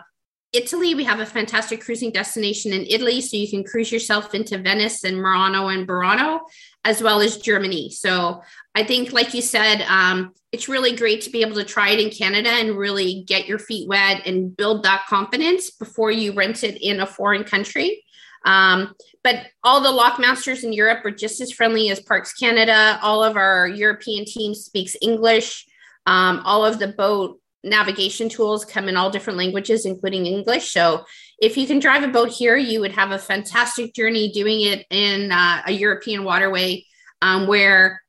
[0.56, 0.96] Italy.
[0.96, 5.04] We have a fantastic cruising destination in Italy, so you can cruise yourself into Venice
[5.04, 6.40] and Murano and Burano,
[6.84, 7.90] as well as Germany.
[7.90, 8.42] So
[8.74, 12.00] I think, like you said, um, it's really great to be able to try it
[12.00, 16.64] in Canada and really get your feet wet and build that confidence before you rent
[16.64, 18.04] it in a foreign country.
[18.46, 18.94] Um,
[19.24, 23.00] but all the lockmasters in Europe are just as friendly as Parks Canada.
[23.02, 25.66] All of our European team speaks English.
[26.06, 30.72] Um, all of the boat navigation tools come in all different languages, including English.
[30.72, 31.06] So
[31.40, 34.86] if you can drive a boat here, you would have a fantastic journey doing it
[34.90, 36.86] in uh, a European waterway
[37.22, 38.02] um, where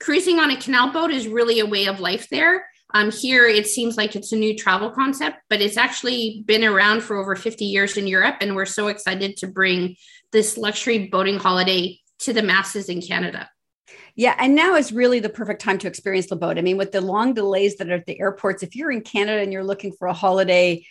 [0.00, 2.66] cruising on a canal boat is really a way of life there.
[2.92, 7.02] Um, here, it seems like it's a new travel concept, but it's actually been around
[7.02, 8.36] for over 50 years in Europe.
[8.40, 9.96] And we're so excited to bring
[10.32, 13.48] this luxury boating holiday to the masses in Canada.
[14.16, 16.56] Yeah, and now is really the perfect time to experience the boat.
[16.56, 19.42] I mean, with the long delays that are at the airports, if you're in Canada
[19.42, 20.86] and you're looking for a holiday,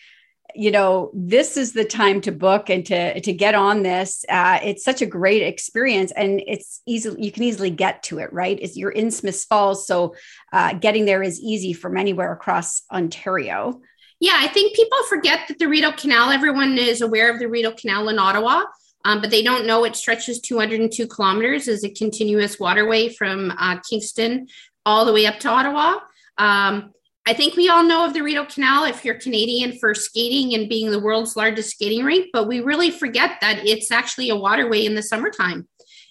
[0.56, 4.26] you know, this is the time to book and to to get on this.
[4.28, 7.16] Uh, it's such a great experience, and it's easy.
[7.18, 8.60] You can easily get to it, right?
[8.60, 10.16] Is you're in Smiths Falls, so
[10.52, 13.82] uh, getting there is easy from anywhere across Ontario.
[14.20, 16.30] Yeah, I think people forget that the Rideau Canal.
[16.30, 18.64] Everyone is aware of the Rideau Canal in Ottawa
[19.06, 23.80] um, but they don't know it stretches 202 kilometers as a continuous waterway from uh,
[23.88, 24.48] Kingston
[24.86, 26.00] all the way up to Ottawa.
[26.38, 26.92] Um,
[27.26, 30.68] I think we all know of the Rideau Canal if you're Canadian for skating and
[30.68, 34.86] being the world's largest skating rink, but we really forget that it's actually a waterway
[34.86, 35.68] in the summertime.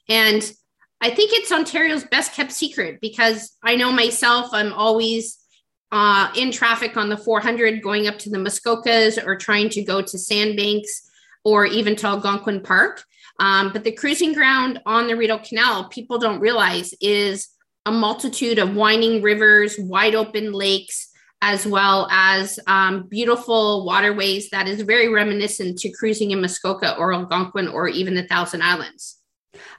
[0.08, 0.42] And
[1.02, 5.38] I think it's Ontario's best kept secret because I know myself, I'm always
[5.90, 10.00] uh, in traffic on the 400 going up to the Muskokas or trying to go
[10.00, 11.10] to Sandbanks
[11.44, 13.04] or even to Algonquin Park.
[13.38, 17.48] Um, but the cruising ground on the Rideau Canal, people don't realize, is
[17.86, 21.08] a multitude of winding rivers, wide open lakes,
[21.40, 27.12] as well as um, beautiful waterways that is very reminiscent to cruising in Muskoka or
[27.12, 29.18] Algonquin or even the Thousand Islands.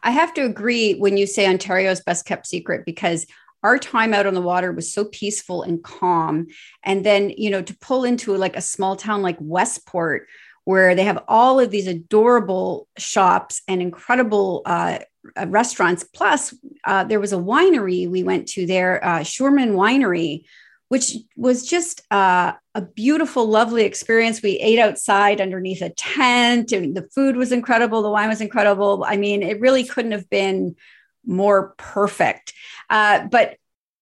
[0.03, 3.25] I have to agree when you say Ontario's best kept secret because
[3.63, 6.47] our time out on the water was so peaceful and calm.
[6.83, 10.27] And then, you know, to pull into like a small town like Westport,
[10.65, 14.99] where they have all of these adorable shops and incredible uh,
[15.37, 16.03] uh, restaurants.
[16.03, 16.53] Plus,
[16.85, 20.43] uh, there was a winery we went to there, uh, Scheuermann Winery,
[20.89, 24.41] which was just uh, a beautiful, lovely experience.
[24.41, 28.01] We ate outside underneath a tent, and the food was incredible.
[28.01, 29.03] The wine was incredible.
[29.07, 30.75] I mean, it really couldn't have been
[31.25, 32.53] more perfect.
[32.89, 33.57] Uh, but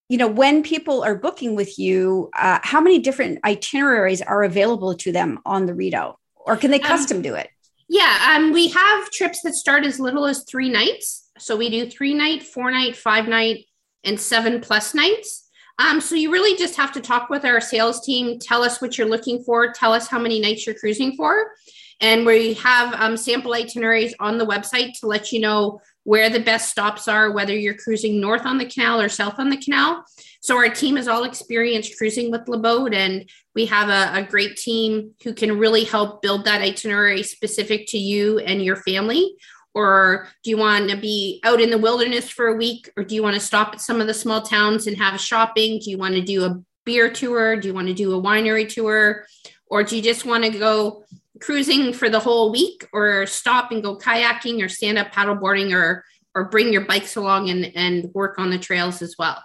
[0.09, 4.93] you know when people are booking with you uh, how many different itineraries are available
[4.95, 7.49] to them on the Rideau or can they um, custom um, do it?
[7.89, 11.29] Yeah, um, we have trips that start as little as three nights.
[11.37, 13.65] So we do three night, four night, five night,
[14.03, 15.49] and seven plus nights.
[15.79, 18.97] Um, so you really just have to talk with our sales team, tell us what
[18.97, 21.51] you're looking for, tell us how many nights you're cruising for.
[21.99, 26.39] And we have um, sample itineraries on the website to let you know where the
[26.39, 30.03] best stops are, whether you're cruising north on the canal or south on the canal.
[30.41, 34.23] So our team is all experienced cruising with Le Boat, and we have a, a
[34.23, 39.35] great team who can really help build that itinerary specific to you and your family.
[39.73, 43.13] Or do you want to be out in the wilderness for a week, or do
[43.15, 45.79] you want to stop at some of the small towns and have shopping?
[45.79, 47.55] Do you want to do a beer tour?
[47.55, 49.25] Do you want to do a winery tour?
[49.67, 51.05] Or do you just want to go
[51.41, 56.05] cruising for the whole week or stop and go kayaking or stand up paddleboarding or
[56.33, 59.43] or bring your bikes along and and work on the trails as well.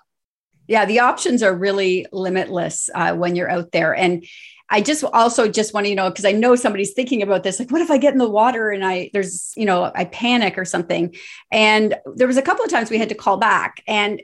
[0.69, 3.95] Yeah the options are really limitless uh, when you're out there.
[3.95, 4.25] And
[4.69, 7.61] i just also just want to you know because i know somebody's thinking about this
[7.61, 10.59] like what if i get in the water and i there's you know i panic
[10.59, 11.15] or something?
[11.53, 14.21] And there was a couple of times we had to call back and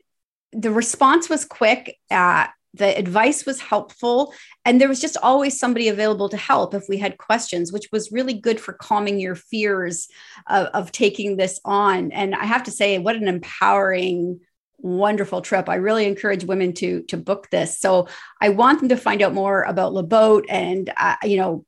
[0.52, 4.32] the response was quick uh, the advice was helpful
[4.64, 8.12] and there was just always somebody available to help if we had questions which was
[8.12, 10.08] really good for calming your fears
[10.48, 12.12] of, of, taking this on.
[12.12, 14.40] And i have to say what an empowering
[14.78, 15.68] wonderful trip.
[15.68, 17.78] I really encourage women to to book this.
[17.78, 18.08] So
[18.40, 21.64] i want them to find out more about Le Boat and uh, you know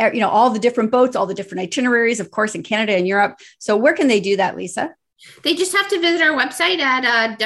[0.00, 3.06] you know all the different boats all the different itineraries of course in canada and
[3.06, 3.38] europe.
[3.58, 4.94] So where can they do that lisa?
[5.42, 7.36] They just have to visit our website at uh,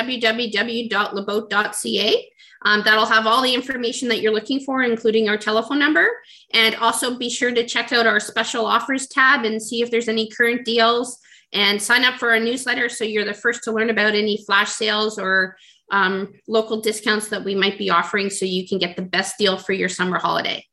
[2.65, 6.09] um, that'll have all the information that you're looking for, including our telephone number.
[6.53, 10.09] And also be sure to check out our special offers tab and see if there's
[10.09, 11.19] any current deals
[11.53, 14.71] and sign up for our newsletter so you're the first to learn about any flash
[14.71, 15.57] sales or
[15.91, 19.59] um, local discounts that we might be offering so you can get the best deal
[19.59, 20.65] for your summer holiday.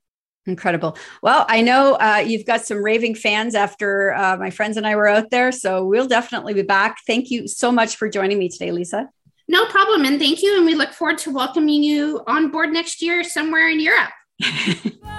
[0.45, 0.97] Incredible.
[1.21, 4.95] Well, I know uh, you've got some raving fans after uh, my friends and I
[4.95, 5.51] were out there.
[5.51, 6.97] So we'll definitely be back.
[7.05, 9.09] Thank you so much for joining me today, Lisa.
[9.49, 10.05] No problem.
[10.05, 10.55] And thank you.
[10.55, 14.11] And we look forward to welcoming you on board next year somewhere in Europe.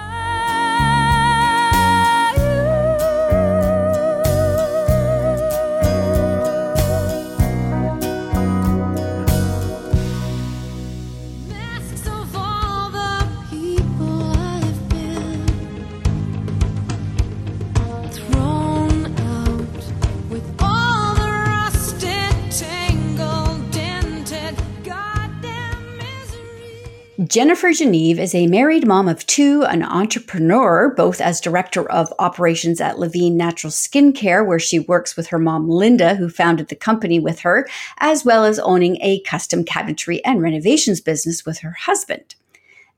[27.31, 32.81] Jennifer Geneve is a married mom of two, an entrepreneur, both as director of operations
[32.81, 37.20] at Levine Natural Skincare, where she works with her mom, Linda, who founded the company
[37.20, 37.68] with her,
[37.99, 42.35] as well as owning a custom cabinetry and renovations business with her husband.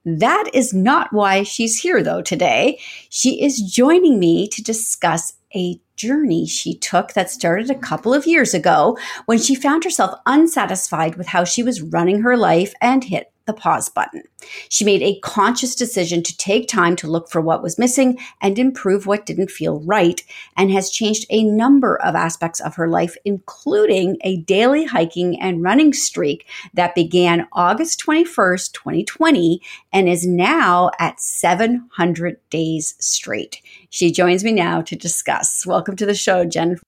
[0.06, 2.80] That is not why she's here, though, today.
[3.10, 8.26] She is joining me to discuss a journey she took that started a couple of
[8.26, 13.04] years ago when she found herself unsatisfied with how she was running her life and
[13.04, 14.22] hit the pause button.
[14.68, 18.58] She made a conscious decision to take time to look for what was missing and
[18.58, 20.22] improve what didn't feel right,
[20.56, 25.62] and has changed a number of aspects of her life, including a daily hiking and
[25.62, 29.62] running streak that began August 21st, 2020,
[29.92, 33.60] and is now at 700 days straight.
[33.90, 35.66] She joins me now to discuss.
[35.66, 36.78] Welcome to the show, Jen.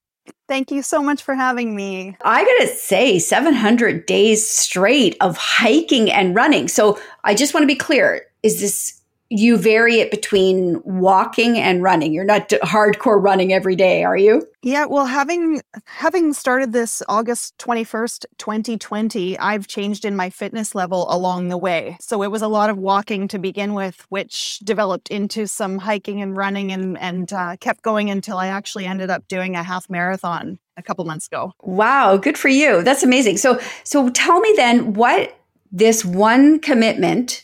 [0.46, 2.16] Thank you so much for having me.
[2.22, 6.68] I got to say, 700 days straight of hiking and running.
[6.68, 9.00] So I just want to be clear is this
[9.36, 12.12] you vary it between walking and running.
[12.12, 14.46] You're not hardcore running every day, are you?
[14.62, 21.12] Yeah, well, having having started this August 21st, 2020, I've changed in my fitness level
[21.12, 21.96] along the way.
[22.00, 26.22] So it was a lot of walking to begin with, which developed into some hiking
[26.22, 29.90] and running and and uh, kept going until I actually ended up doing a half
[29.90, 31.52] marathon a couple months ago.
[31.60, 32.84] Wow, good for you.
[32.84, 33.38] That's amazing.
[33.38, 35.36] So so tell me then what
[35.72, 37.42] this one commitment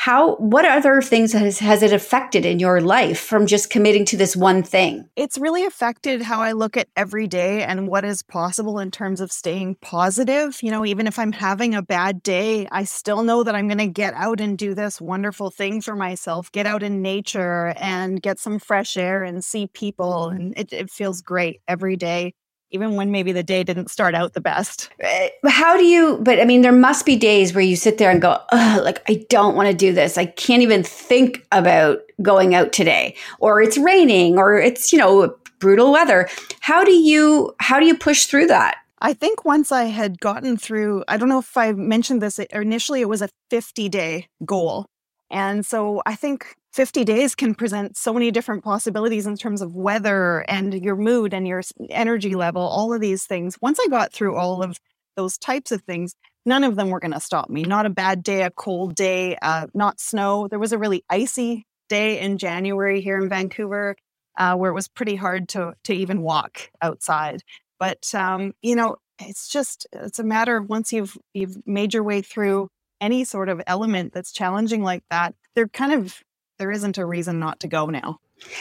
[0.00, 4.16] how what other things has, has it affected in your life from just committing to
[4.16, 5.06] this one thing?
[5.14, 9.20] It's really affected how i look at every day and what is possible in terms
[9.20, 10.62] of staying positive.
[10.62, 13.76] You know even if i'm having a bad day i still know that i'm going
[13.76, 18.22] to get out and do this wonderful thing for myself get out in nature and
[18.22, 22.32] get some fresh air and see people and it, it feels great every day
[22.70, 24.90] even when maybe the day didn't start out the best.
[25.02, 28.10] Uh, how do you, but I mean, there must be days where you sit there
[28.10, 30.16] and go, like, I don't want to do this.
[30.18, 35.34] I can't even think about going out today, or it's raining, or it's, you know,
[35.58, 36.28] brutal weather.
[36.60, 38.76] How do you, how do you push through that?
[39.02, 43.00] I think once I had gotten through, I don't know if I mentioned this initially,
[43.00, 44.86] it was a 50 day goal.
[45.30, 49.74] And so I think 50 days can present so many different possibilities in terms of
[49.74, 53.56] weather and your mood and your energy level, all of these things.
[53.60, 54.78] Once I got through all of
[55.16, 56.14] those types of things,
[56.46, 57.62] none of them were going to stop me.
[57.62, 60.46] Not a bad day, a cold day, uh, not snow.
[60.48, 63.96] There was a really icy day in January here in Vancouver
[64.38, 67.42] uh, where it was pretty hard to, to even walk outside.
[67.80, 72.04] But, um, you know, it's just, it's a matter of once you've, you've made your
[72.04, 72.68] way through
[73.00, 76.22] any sort of element that's challenging like that, they're kind of
[76.60, 78.20] there isn't a reason not to go now.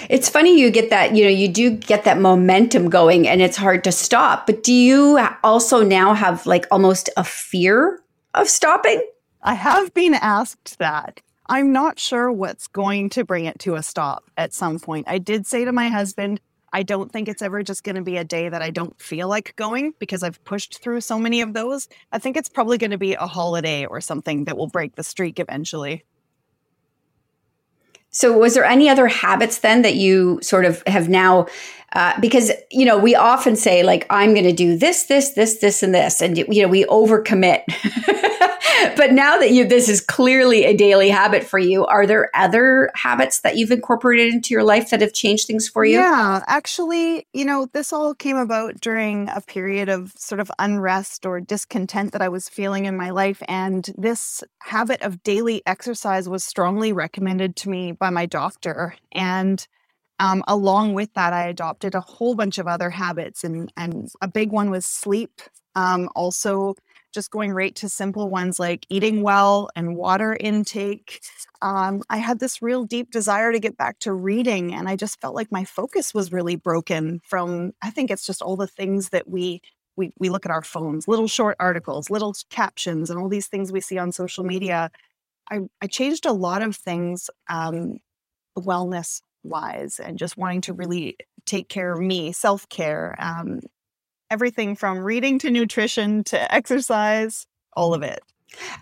[0.09, 3.57] It's funny you get that, you know, you do get that momentum going and it's
[3.57, 4.47] hard to stop.
[4.47, 8.01] But do you also now have like almost a fear
[8.33, 9.05] of stopping?
[9.43, 11.21] I have been asked that.
[11.47, 15.07] I'm not sure what's going to bring it to a stop at some point.
[15.09, 16.39] I did say to my husband,
[16.71, 19.27] I don't think it's ever just going to be a day that I don't feel
[19.27, 21.87] like going because I've pushed through so many of those.
[22.11, 25.03] I think it's probably going to be a holiday or something that will break the
[25.03, 26.05] streak eventually.
[28.11, 31.47] So, was there any other habits then that you sort of have now?
[31.93, 35.57] Uh, because you know we often say like I'm going to do this, this, this,
[35.57, 37.63] this, and this, and you know we overcommit.
[38.95, 42.89] but now that you this is clearly a daily habit for you, are there other
[42.95, 45.97] habits that you've incorporated into your life that have changed things for you?
[45.97, 51.25] Yeah, actually, you know, this all came about during a period of sort of unrest
[51.25, 56.27] or discontent that I was feeling in my life and this habit of daily exercise
[56.27, 59.67] was strongly recommended to me by my doctor and
[60.19, 64.27] um, along with that, I adopted a whole bunch of other habits, and and a
[64.27, 65.41] big one was sleep.
[65.75, 66.75] Um, also,
[67.13, 71.21] just going right to simple ones like eating well and water intake.
[71.61, 75.19] Um, I had this real deep desire to get back to reading, and I just
[75.21, 79.09] felt like my focus was really broken from, I think it's just all the things
[79.09, 79.61] that we.
[79.97, 83.69] We, we look at our phones, little short articles, little captions, and all these things
[83.69, 84.91] we see on social media.
[85.51, 87.97] I, I changed a lot of things um,
[88.57, 93.61] wellness wise and just wanting to really take care of me, self care, um,
[94.29, 98.21] everything from reading to nutrition to exercise, all of it.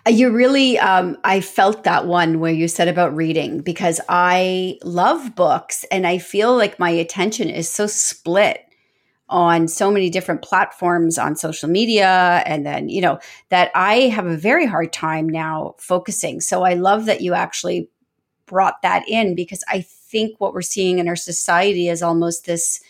[0.06, 4.78] Uh, you really, um, I felt that one where you said about reading because I
[4.82, 8.64] love books and I feel like my attention is so split
[9.28, 13.18] on so many different platforms on social media and then you know
[13.50, 17.90] that i have a very hard time now focusing so i love that you actually
[18.46, 22.80] brought that in because i think what we're seeing in our society is almost this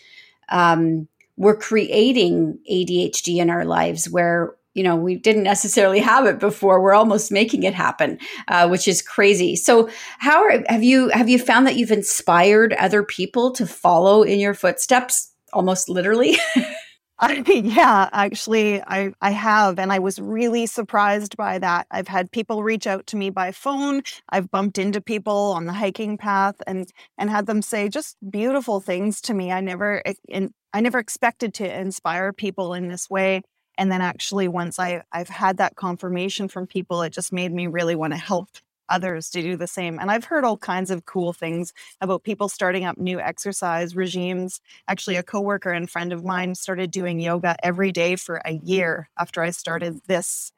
[0.47, 1.07] um,
[1.39, 6.79] we're creating adhd in our lives where you know we didn't necessarily have it before
[6.79, 8.19] we're almost making it happen
[8.49, 12.73] uh, which is crazy so how are, have you have you found that you've inspired
[12.73, 16.37] other people to follow in your footsteps almost literally
[17.21, 19.77] I, yeah, actually, I, I have.
[19.77, 21.85] And I was really surprised by that.
[21.91, 24.03] I've had people reach out to me by phone.
[24.29, 28.79] I've bumped into people on the hiking path and, and had them say just beautiful
[28.79, 29.51] things to me.
[29.51, 33.41] I never, in, I never expected to inspire people in this way.
[33.77, 37.67] And then actually, once I, I've had that confirmation from people, it just made me
[37.67, 38.49] really want to help
[38.89, 39.99] others to do the same.
[39.99, 44.59] And I've heard all kinds of cool things about people starting up new exercise regimes.
[44.87, 49.09] Actually, a coworker and friend of mine started doing yoga every day for a year
[49.17, 50.51] after I started this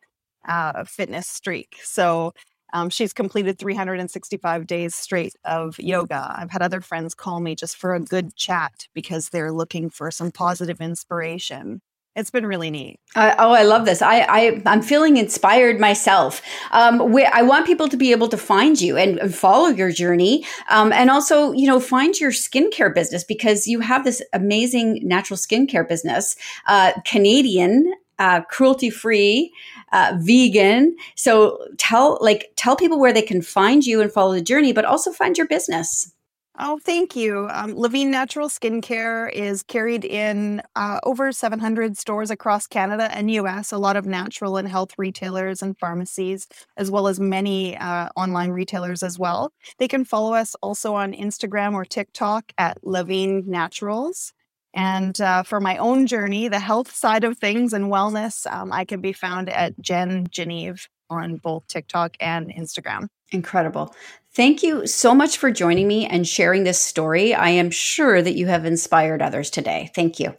[0.47, 1.77] uh, fitness streak.
[1.83, 2.33] So
[2.73, 6.33] um, she's completed 365 days straight of yoga.
[6.37, 10.11] I've had other friends call me just for a good chat because they're looking for
[10.11, 11.81] some positive inspiration
[12.15, 12.99] it's been really neat.
[13.15, 14.01] Uh, oh, I love this.
[14.01, 16.41] I, I I'm feeling inspired myself.
[16.71, 17.01] Um,
[17.33, 20.91] I want people to be able to find you and, and follow your journey, um,
[20.91, 25.87] and also you know find your skincare business because you have this amazing natural skincare
[25.87, 26.35] business,
[26.67, 27.93] uh, Canadian.
[28.21, 29.51] Uh, cruelty free,
[29.93, 30.95] uh, vegan.
[31.15, 34.85] So tell like tell people where they can find you and follow the journey, but
[34.85, 36.13] also find your business.
[36.59, 37.47] Oh, thank you.
[37.49, 43.71] Um, Levine Natural Skincare is carried in uh, over 700 stores across Canada and US,
[43.71, 46.47] a lot of natural and health retailers and pharmacies,
[46.77, 49.51] as well as many uh, online retailers as well.
[49.79, 54.33] They can follow us also on Instagram or TikTok at Levine Naturals.
[54.73, 58.85] And uh, for my own journey, the health side of things and wellness, um, I
[58.85, 63.07] can be found at Jen Geneve on both TikTok and Instagram.
[63.31, 63.93] Incredible.
[64.33, 67.33] Thank you so much for joining me and sharing this story.
[67.33, 69.91] I am sure that you have inspired others today.
[69.93, 70.35] Thank you.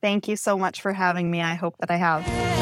[0.00, 1.40] Thank you so much for having me.
[1.40, 2.61] I hope that I have.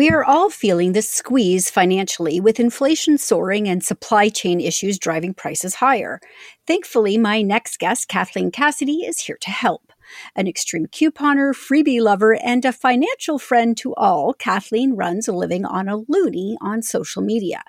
[0.00, 5.34] We are all feeling the squeeze financially with inflation soaring and supply chain issues driving
[5.34, 6.20] prices higher.
[6.66, 9.92] Thankfully, my next guest, Kathleen Cassidy, is here to help.
[10.34, 15.86] An extreme couponer, freebie lover, and a financial friend to all, Kathleen runs living on
[15.86, 17.62] a loonie on social media.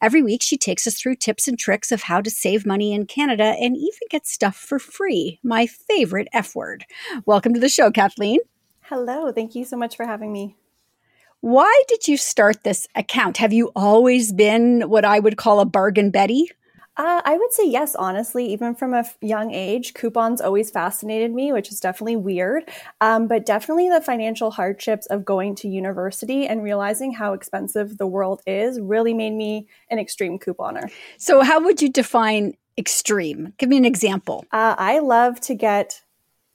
[0.00, 3.06] Every week, she takes us through tips and tricks of how to save money in
[3.06, 5.40] Canada and even get stuff for free.
[5.42, 6.84] My favorite F word.
[7.26, 8.38] Welcome to the show, Kathleen.
[8.82, 9.32] Hello.
[9.32, 10.54] Thank you so much for having me.
[11.42, 13.38] Why did you start this account?
[13.38, 16.48] Have you always been what I would call a bargain Betty?
[16.96, 18.46] Uh, I would say yes, honestly.
[18.52, 22.70] Even from a f- young age, coupons always fascinated me, which is definitely weird.
[23.00, 28.06] Um, but definitely the financial hardships of going to university and realizing how expensive the
[28.06, 30.92] world is really made me an extreme couponer.
[31.18, 33.52] So, how would you define extreme?
[33.58, 34.44] Give me an example.
[34.52, 36.02] Uh, I love to get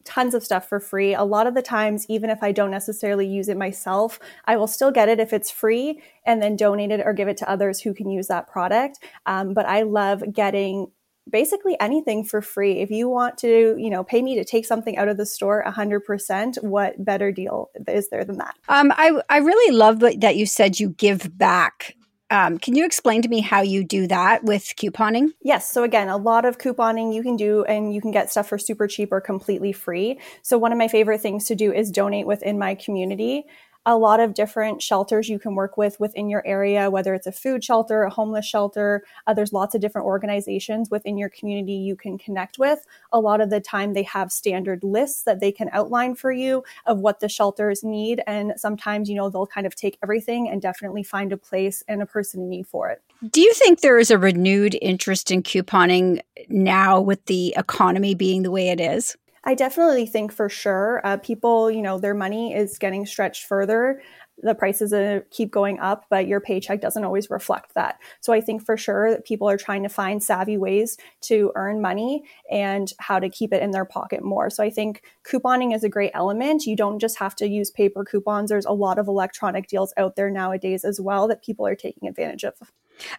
[0.07, 1.13] tons of stuff for free.
[1.13, 4.67] A lot of the times, even if I don't necessarily use it myself, I will
[4.67, 7.81] still get it if it's free and then donate it or give it to others
[7.81, 8.99] who can use that product.
[9.25, 10.87] Um, but I love getting
[11.29, 12.79] basically anything for free.
[12.79, 15.61] If you want to, you know, pay me to take something out of the store
[15.67, 18.55] 100%, what better deal is there than that?
[18.69, 21.95] Um, I, I really love that you said you give back
[22.29, 25.29] um, can you explain to me how you do that with couponing?
[25.41, 25.71] Yes.
[25.71, 28.57] So, again, a lot of couponing you can do, and you can get stuff for
[28.57, 30.19] super cheap or completely free.
[30.41, 33.45] So, one of my favorite things to do is donate within my community
[33.87, 37.31] a lot of different shelters you can work with within your area, whether it's a
[37.31, 39.01] food shelter, a homeless shelter.
[39.25, 42.85] Uh, there's lots of different organizations within your community you can connect with.
[43.13, 46.65] A lot of the time, they have standard lists that they can outline for you
[46.85, 48.21] of what the shelters need.
[48.27, 52.01] And sometimes, you know, they'll kind of take everything and definitely find a place and
[52.01, 53.01] a person in need for it.
[53.31, 56.19] Do you think there is a renewed interest in couponing
[56.49, 59.15] now with the economy being the way it is?
[59.47, 64.01] I definitely think for sure, uh, people, you know, their money is getting stretched further.
[64.43, 67.97] The prices uh, keep going up, but your paycheck doesn't always reflect that.
[68.19, 71.81] So I think for sure that people are trying to find savvy ways to earn
[71.81, 74.49] money and how to keep it in their pocket more.
[74.49, 76.65] So I think couponing is a great element.
[76.65, 78.49] You don't just have to use paper coupons.
[78.49, 82.09] There's a lot of electronic deals out there nowadays as well that people are taking
[82.09, 82.55] advantage of.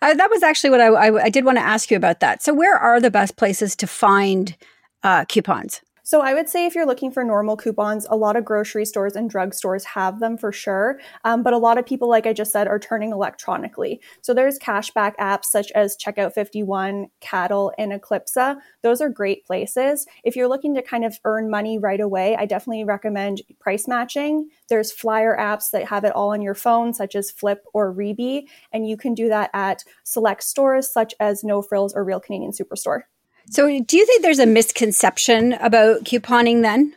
[0.02, 2.42] Uh, that was actually what I, I, I, did want to ask you about that.
[2.42, 4.56] So where are the best places to find
[5.02, 5.80] uh, coupons?
[6.08, 9.14] So I would say if you're looking for normal coupons, a lot of grocery stores
[9.14, 10.98] and drugstores have them for sure.
[11.24, 14.00] Um, but a lot of people, like I just said, are turning electronically.
[14.22, 18.56] So there's cashback apps such as Checkout 51, Caddle, and Eclipsa.
[18.82, 20.06] Those are great places.
[20.24, 24.48] If you're looking to kind of earn money right away, I definitely recommend price matching.
[24.70, 28.46] There's flyer apps that have it all on your phone, such as Flipp or Reebee,
[28.72, 32.52] and you can do that at select stores such as No Frills or Real Canadian
[32.52, 33.02] Superstore.
[33.50, 36.94] So, do you think there's a misconception about couponing then?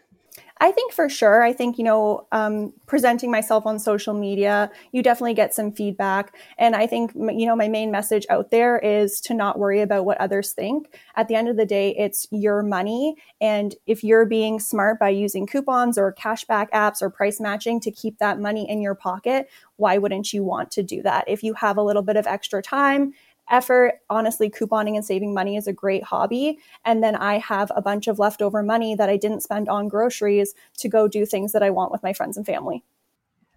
[0.62, 1.42] I think for sure.
[1.42, 6.36] I think, you know, um, presenting myself on social media, you definitely get some feedback.
[6.60, 10.06] And I think, you know, my main message out there is to not worry about
[10.06, 10.94] what others think.
[11.16, 13.16] At the end of the day, it's your money.
[13.42, 17.90] And if you're being smart by using coupons or cashback apps or price matching to
[17.90, 21.24] keep that money in your pocket, why wouldn't you want to do that?
[21.28, 23.14] If you have a little bit of extra time
[23.52, 24.00] effort.
[24.10, 26.58] Honestly, couponing and saving money is a great hobby.
[26.86, 30.56] And then I have a bunch of leftover money that I didn't spend on groceries
[30.80, 32.84] to go do things that I want with my friends and family.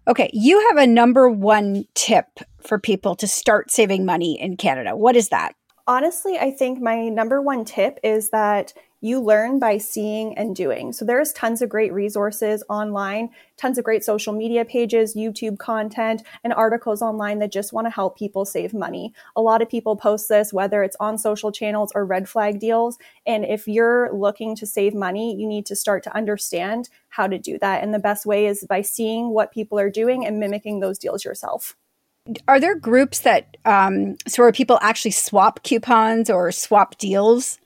[0.07, 2.27] Okay, you have a number one tip
[2.61, 4.95] for people to start saving money in Canada.
[4.95, 5.55] What is that?
[5.87, 8.73] Honestly, I think my number one tip is that
[9.05, 10.91] you learn by seeing and doing.
[10.91, 16.23] So there's tons of great resources online, tons of great social media pages, YouTube content,
[16.43, 19.13] and articles online that just want to help people save money.
[19.35, 22.97] A lot of people post this, whether it's on social channels or red flag deals.
[23.27, 27.37] And if you're looking to save money, you need to start to understand how to
[27.37, 27.83] do that.
[27.83, 31.23] And the best way is by seeing what people are doing and mimicking those deals
[31.23, 31.75] yourself.
[32.47, 37.59] Are there groups that, um, so where people actually swap coupons or swap deals?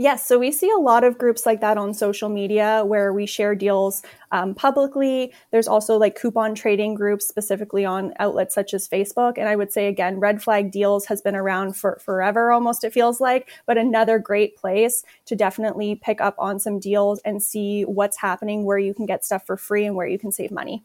[0.00, 3.26] Yes, so we see a lot of groups like that on social media where we
[3.26, 5.32] share deals um, publicly.
[5.50, 9.38] There's also like coupon trading groups specifically on outlets such as Facebook.
[9.38, 12.92] And I would say again, Red Flag Deals has been around for forever almost, it
[12.92, 17.82] feels like, but another great place to definitely pick up on some deals and see
[17.82, 20.84] what's happening, where you can get stuff for free and where you can save money.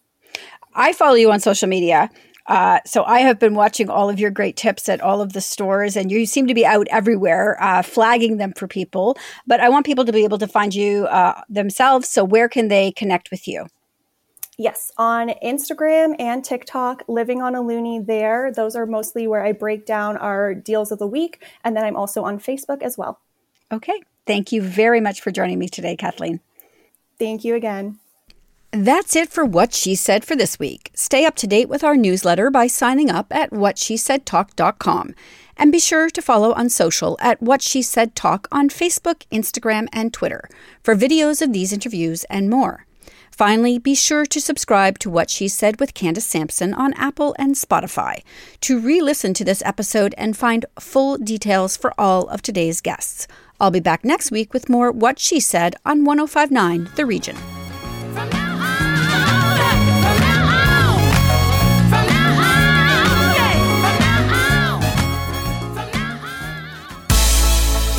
[0.74, 2.10] I follow you on social media.
[2.48, 5.42] Uh, so I have been watching all of your great tips at all of the
[5.42, 9.18] stores, and you seem to be out everywhere uh, flagging them for people.
[9.48, 12.10] But I want people to be able to find you uh, themselves.
[12.10, 13.68] So where can they connect with you?
[14.58, 18.52] Yes, on Instagram and TikTok, Living on a Loonie there.
[18.52, 21.44] Those are mostly where I break down our deals of the week.
[21.64, 23.20] And then I'm also on Facebook as well.
[23.72, 24.00] Okay.
[24.28, 26.40] Thank you very much for joining me today, Kathleen.
[27.18, 28.00] Thank you again.
[28.74, 30.90] That's it for What She Said for this week.
[30.96, 35.14] Stay up to date with our newsletter by signing up at whatshesaidtalk.com.
[35.56, 39.90] And be sure to follow on social at What She Said Talk on Facebook, Instagram,
[39.94, 40.50] and Twitter
[40.82, 42.88] for videos of these interviews and more.
[43.30, 47.54] Finally, be sure to subscribe to What She Said with Candace Sampson on Apple and
[47.54, 48.24] Spotify
[48.62, 53.28] to re listen to this episode and find full details for all of today's guests.
[53.60, 57.38] I'll be back next week with more What She Said on 1059 The Region.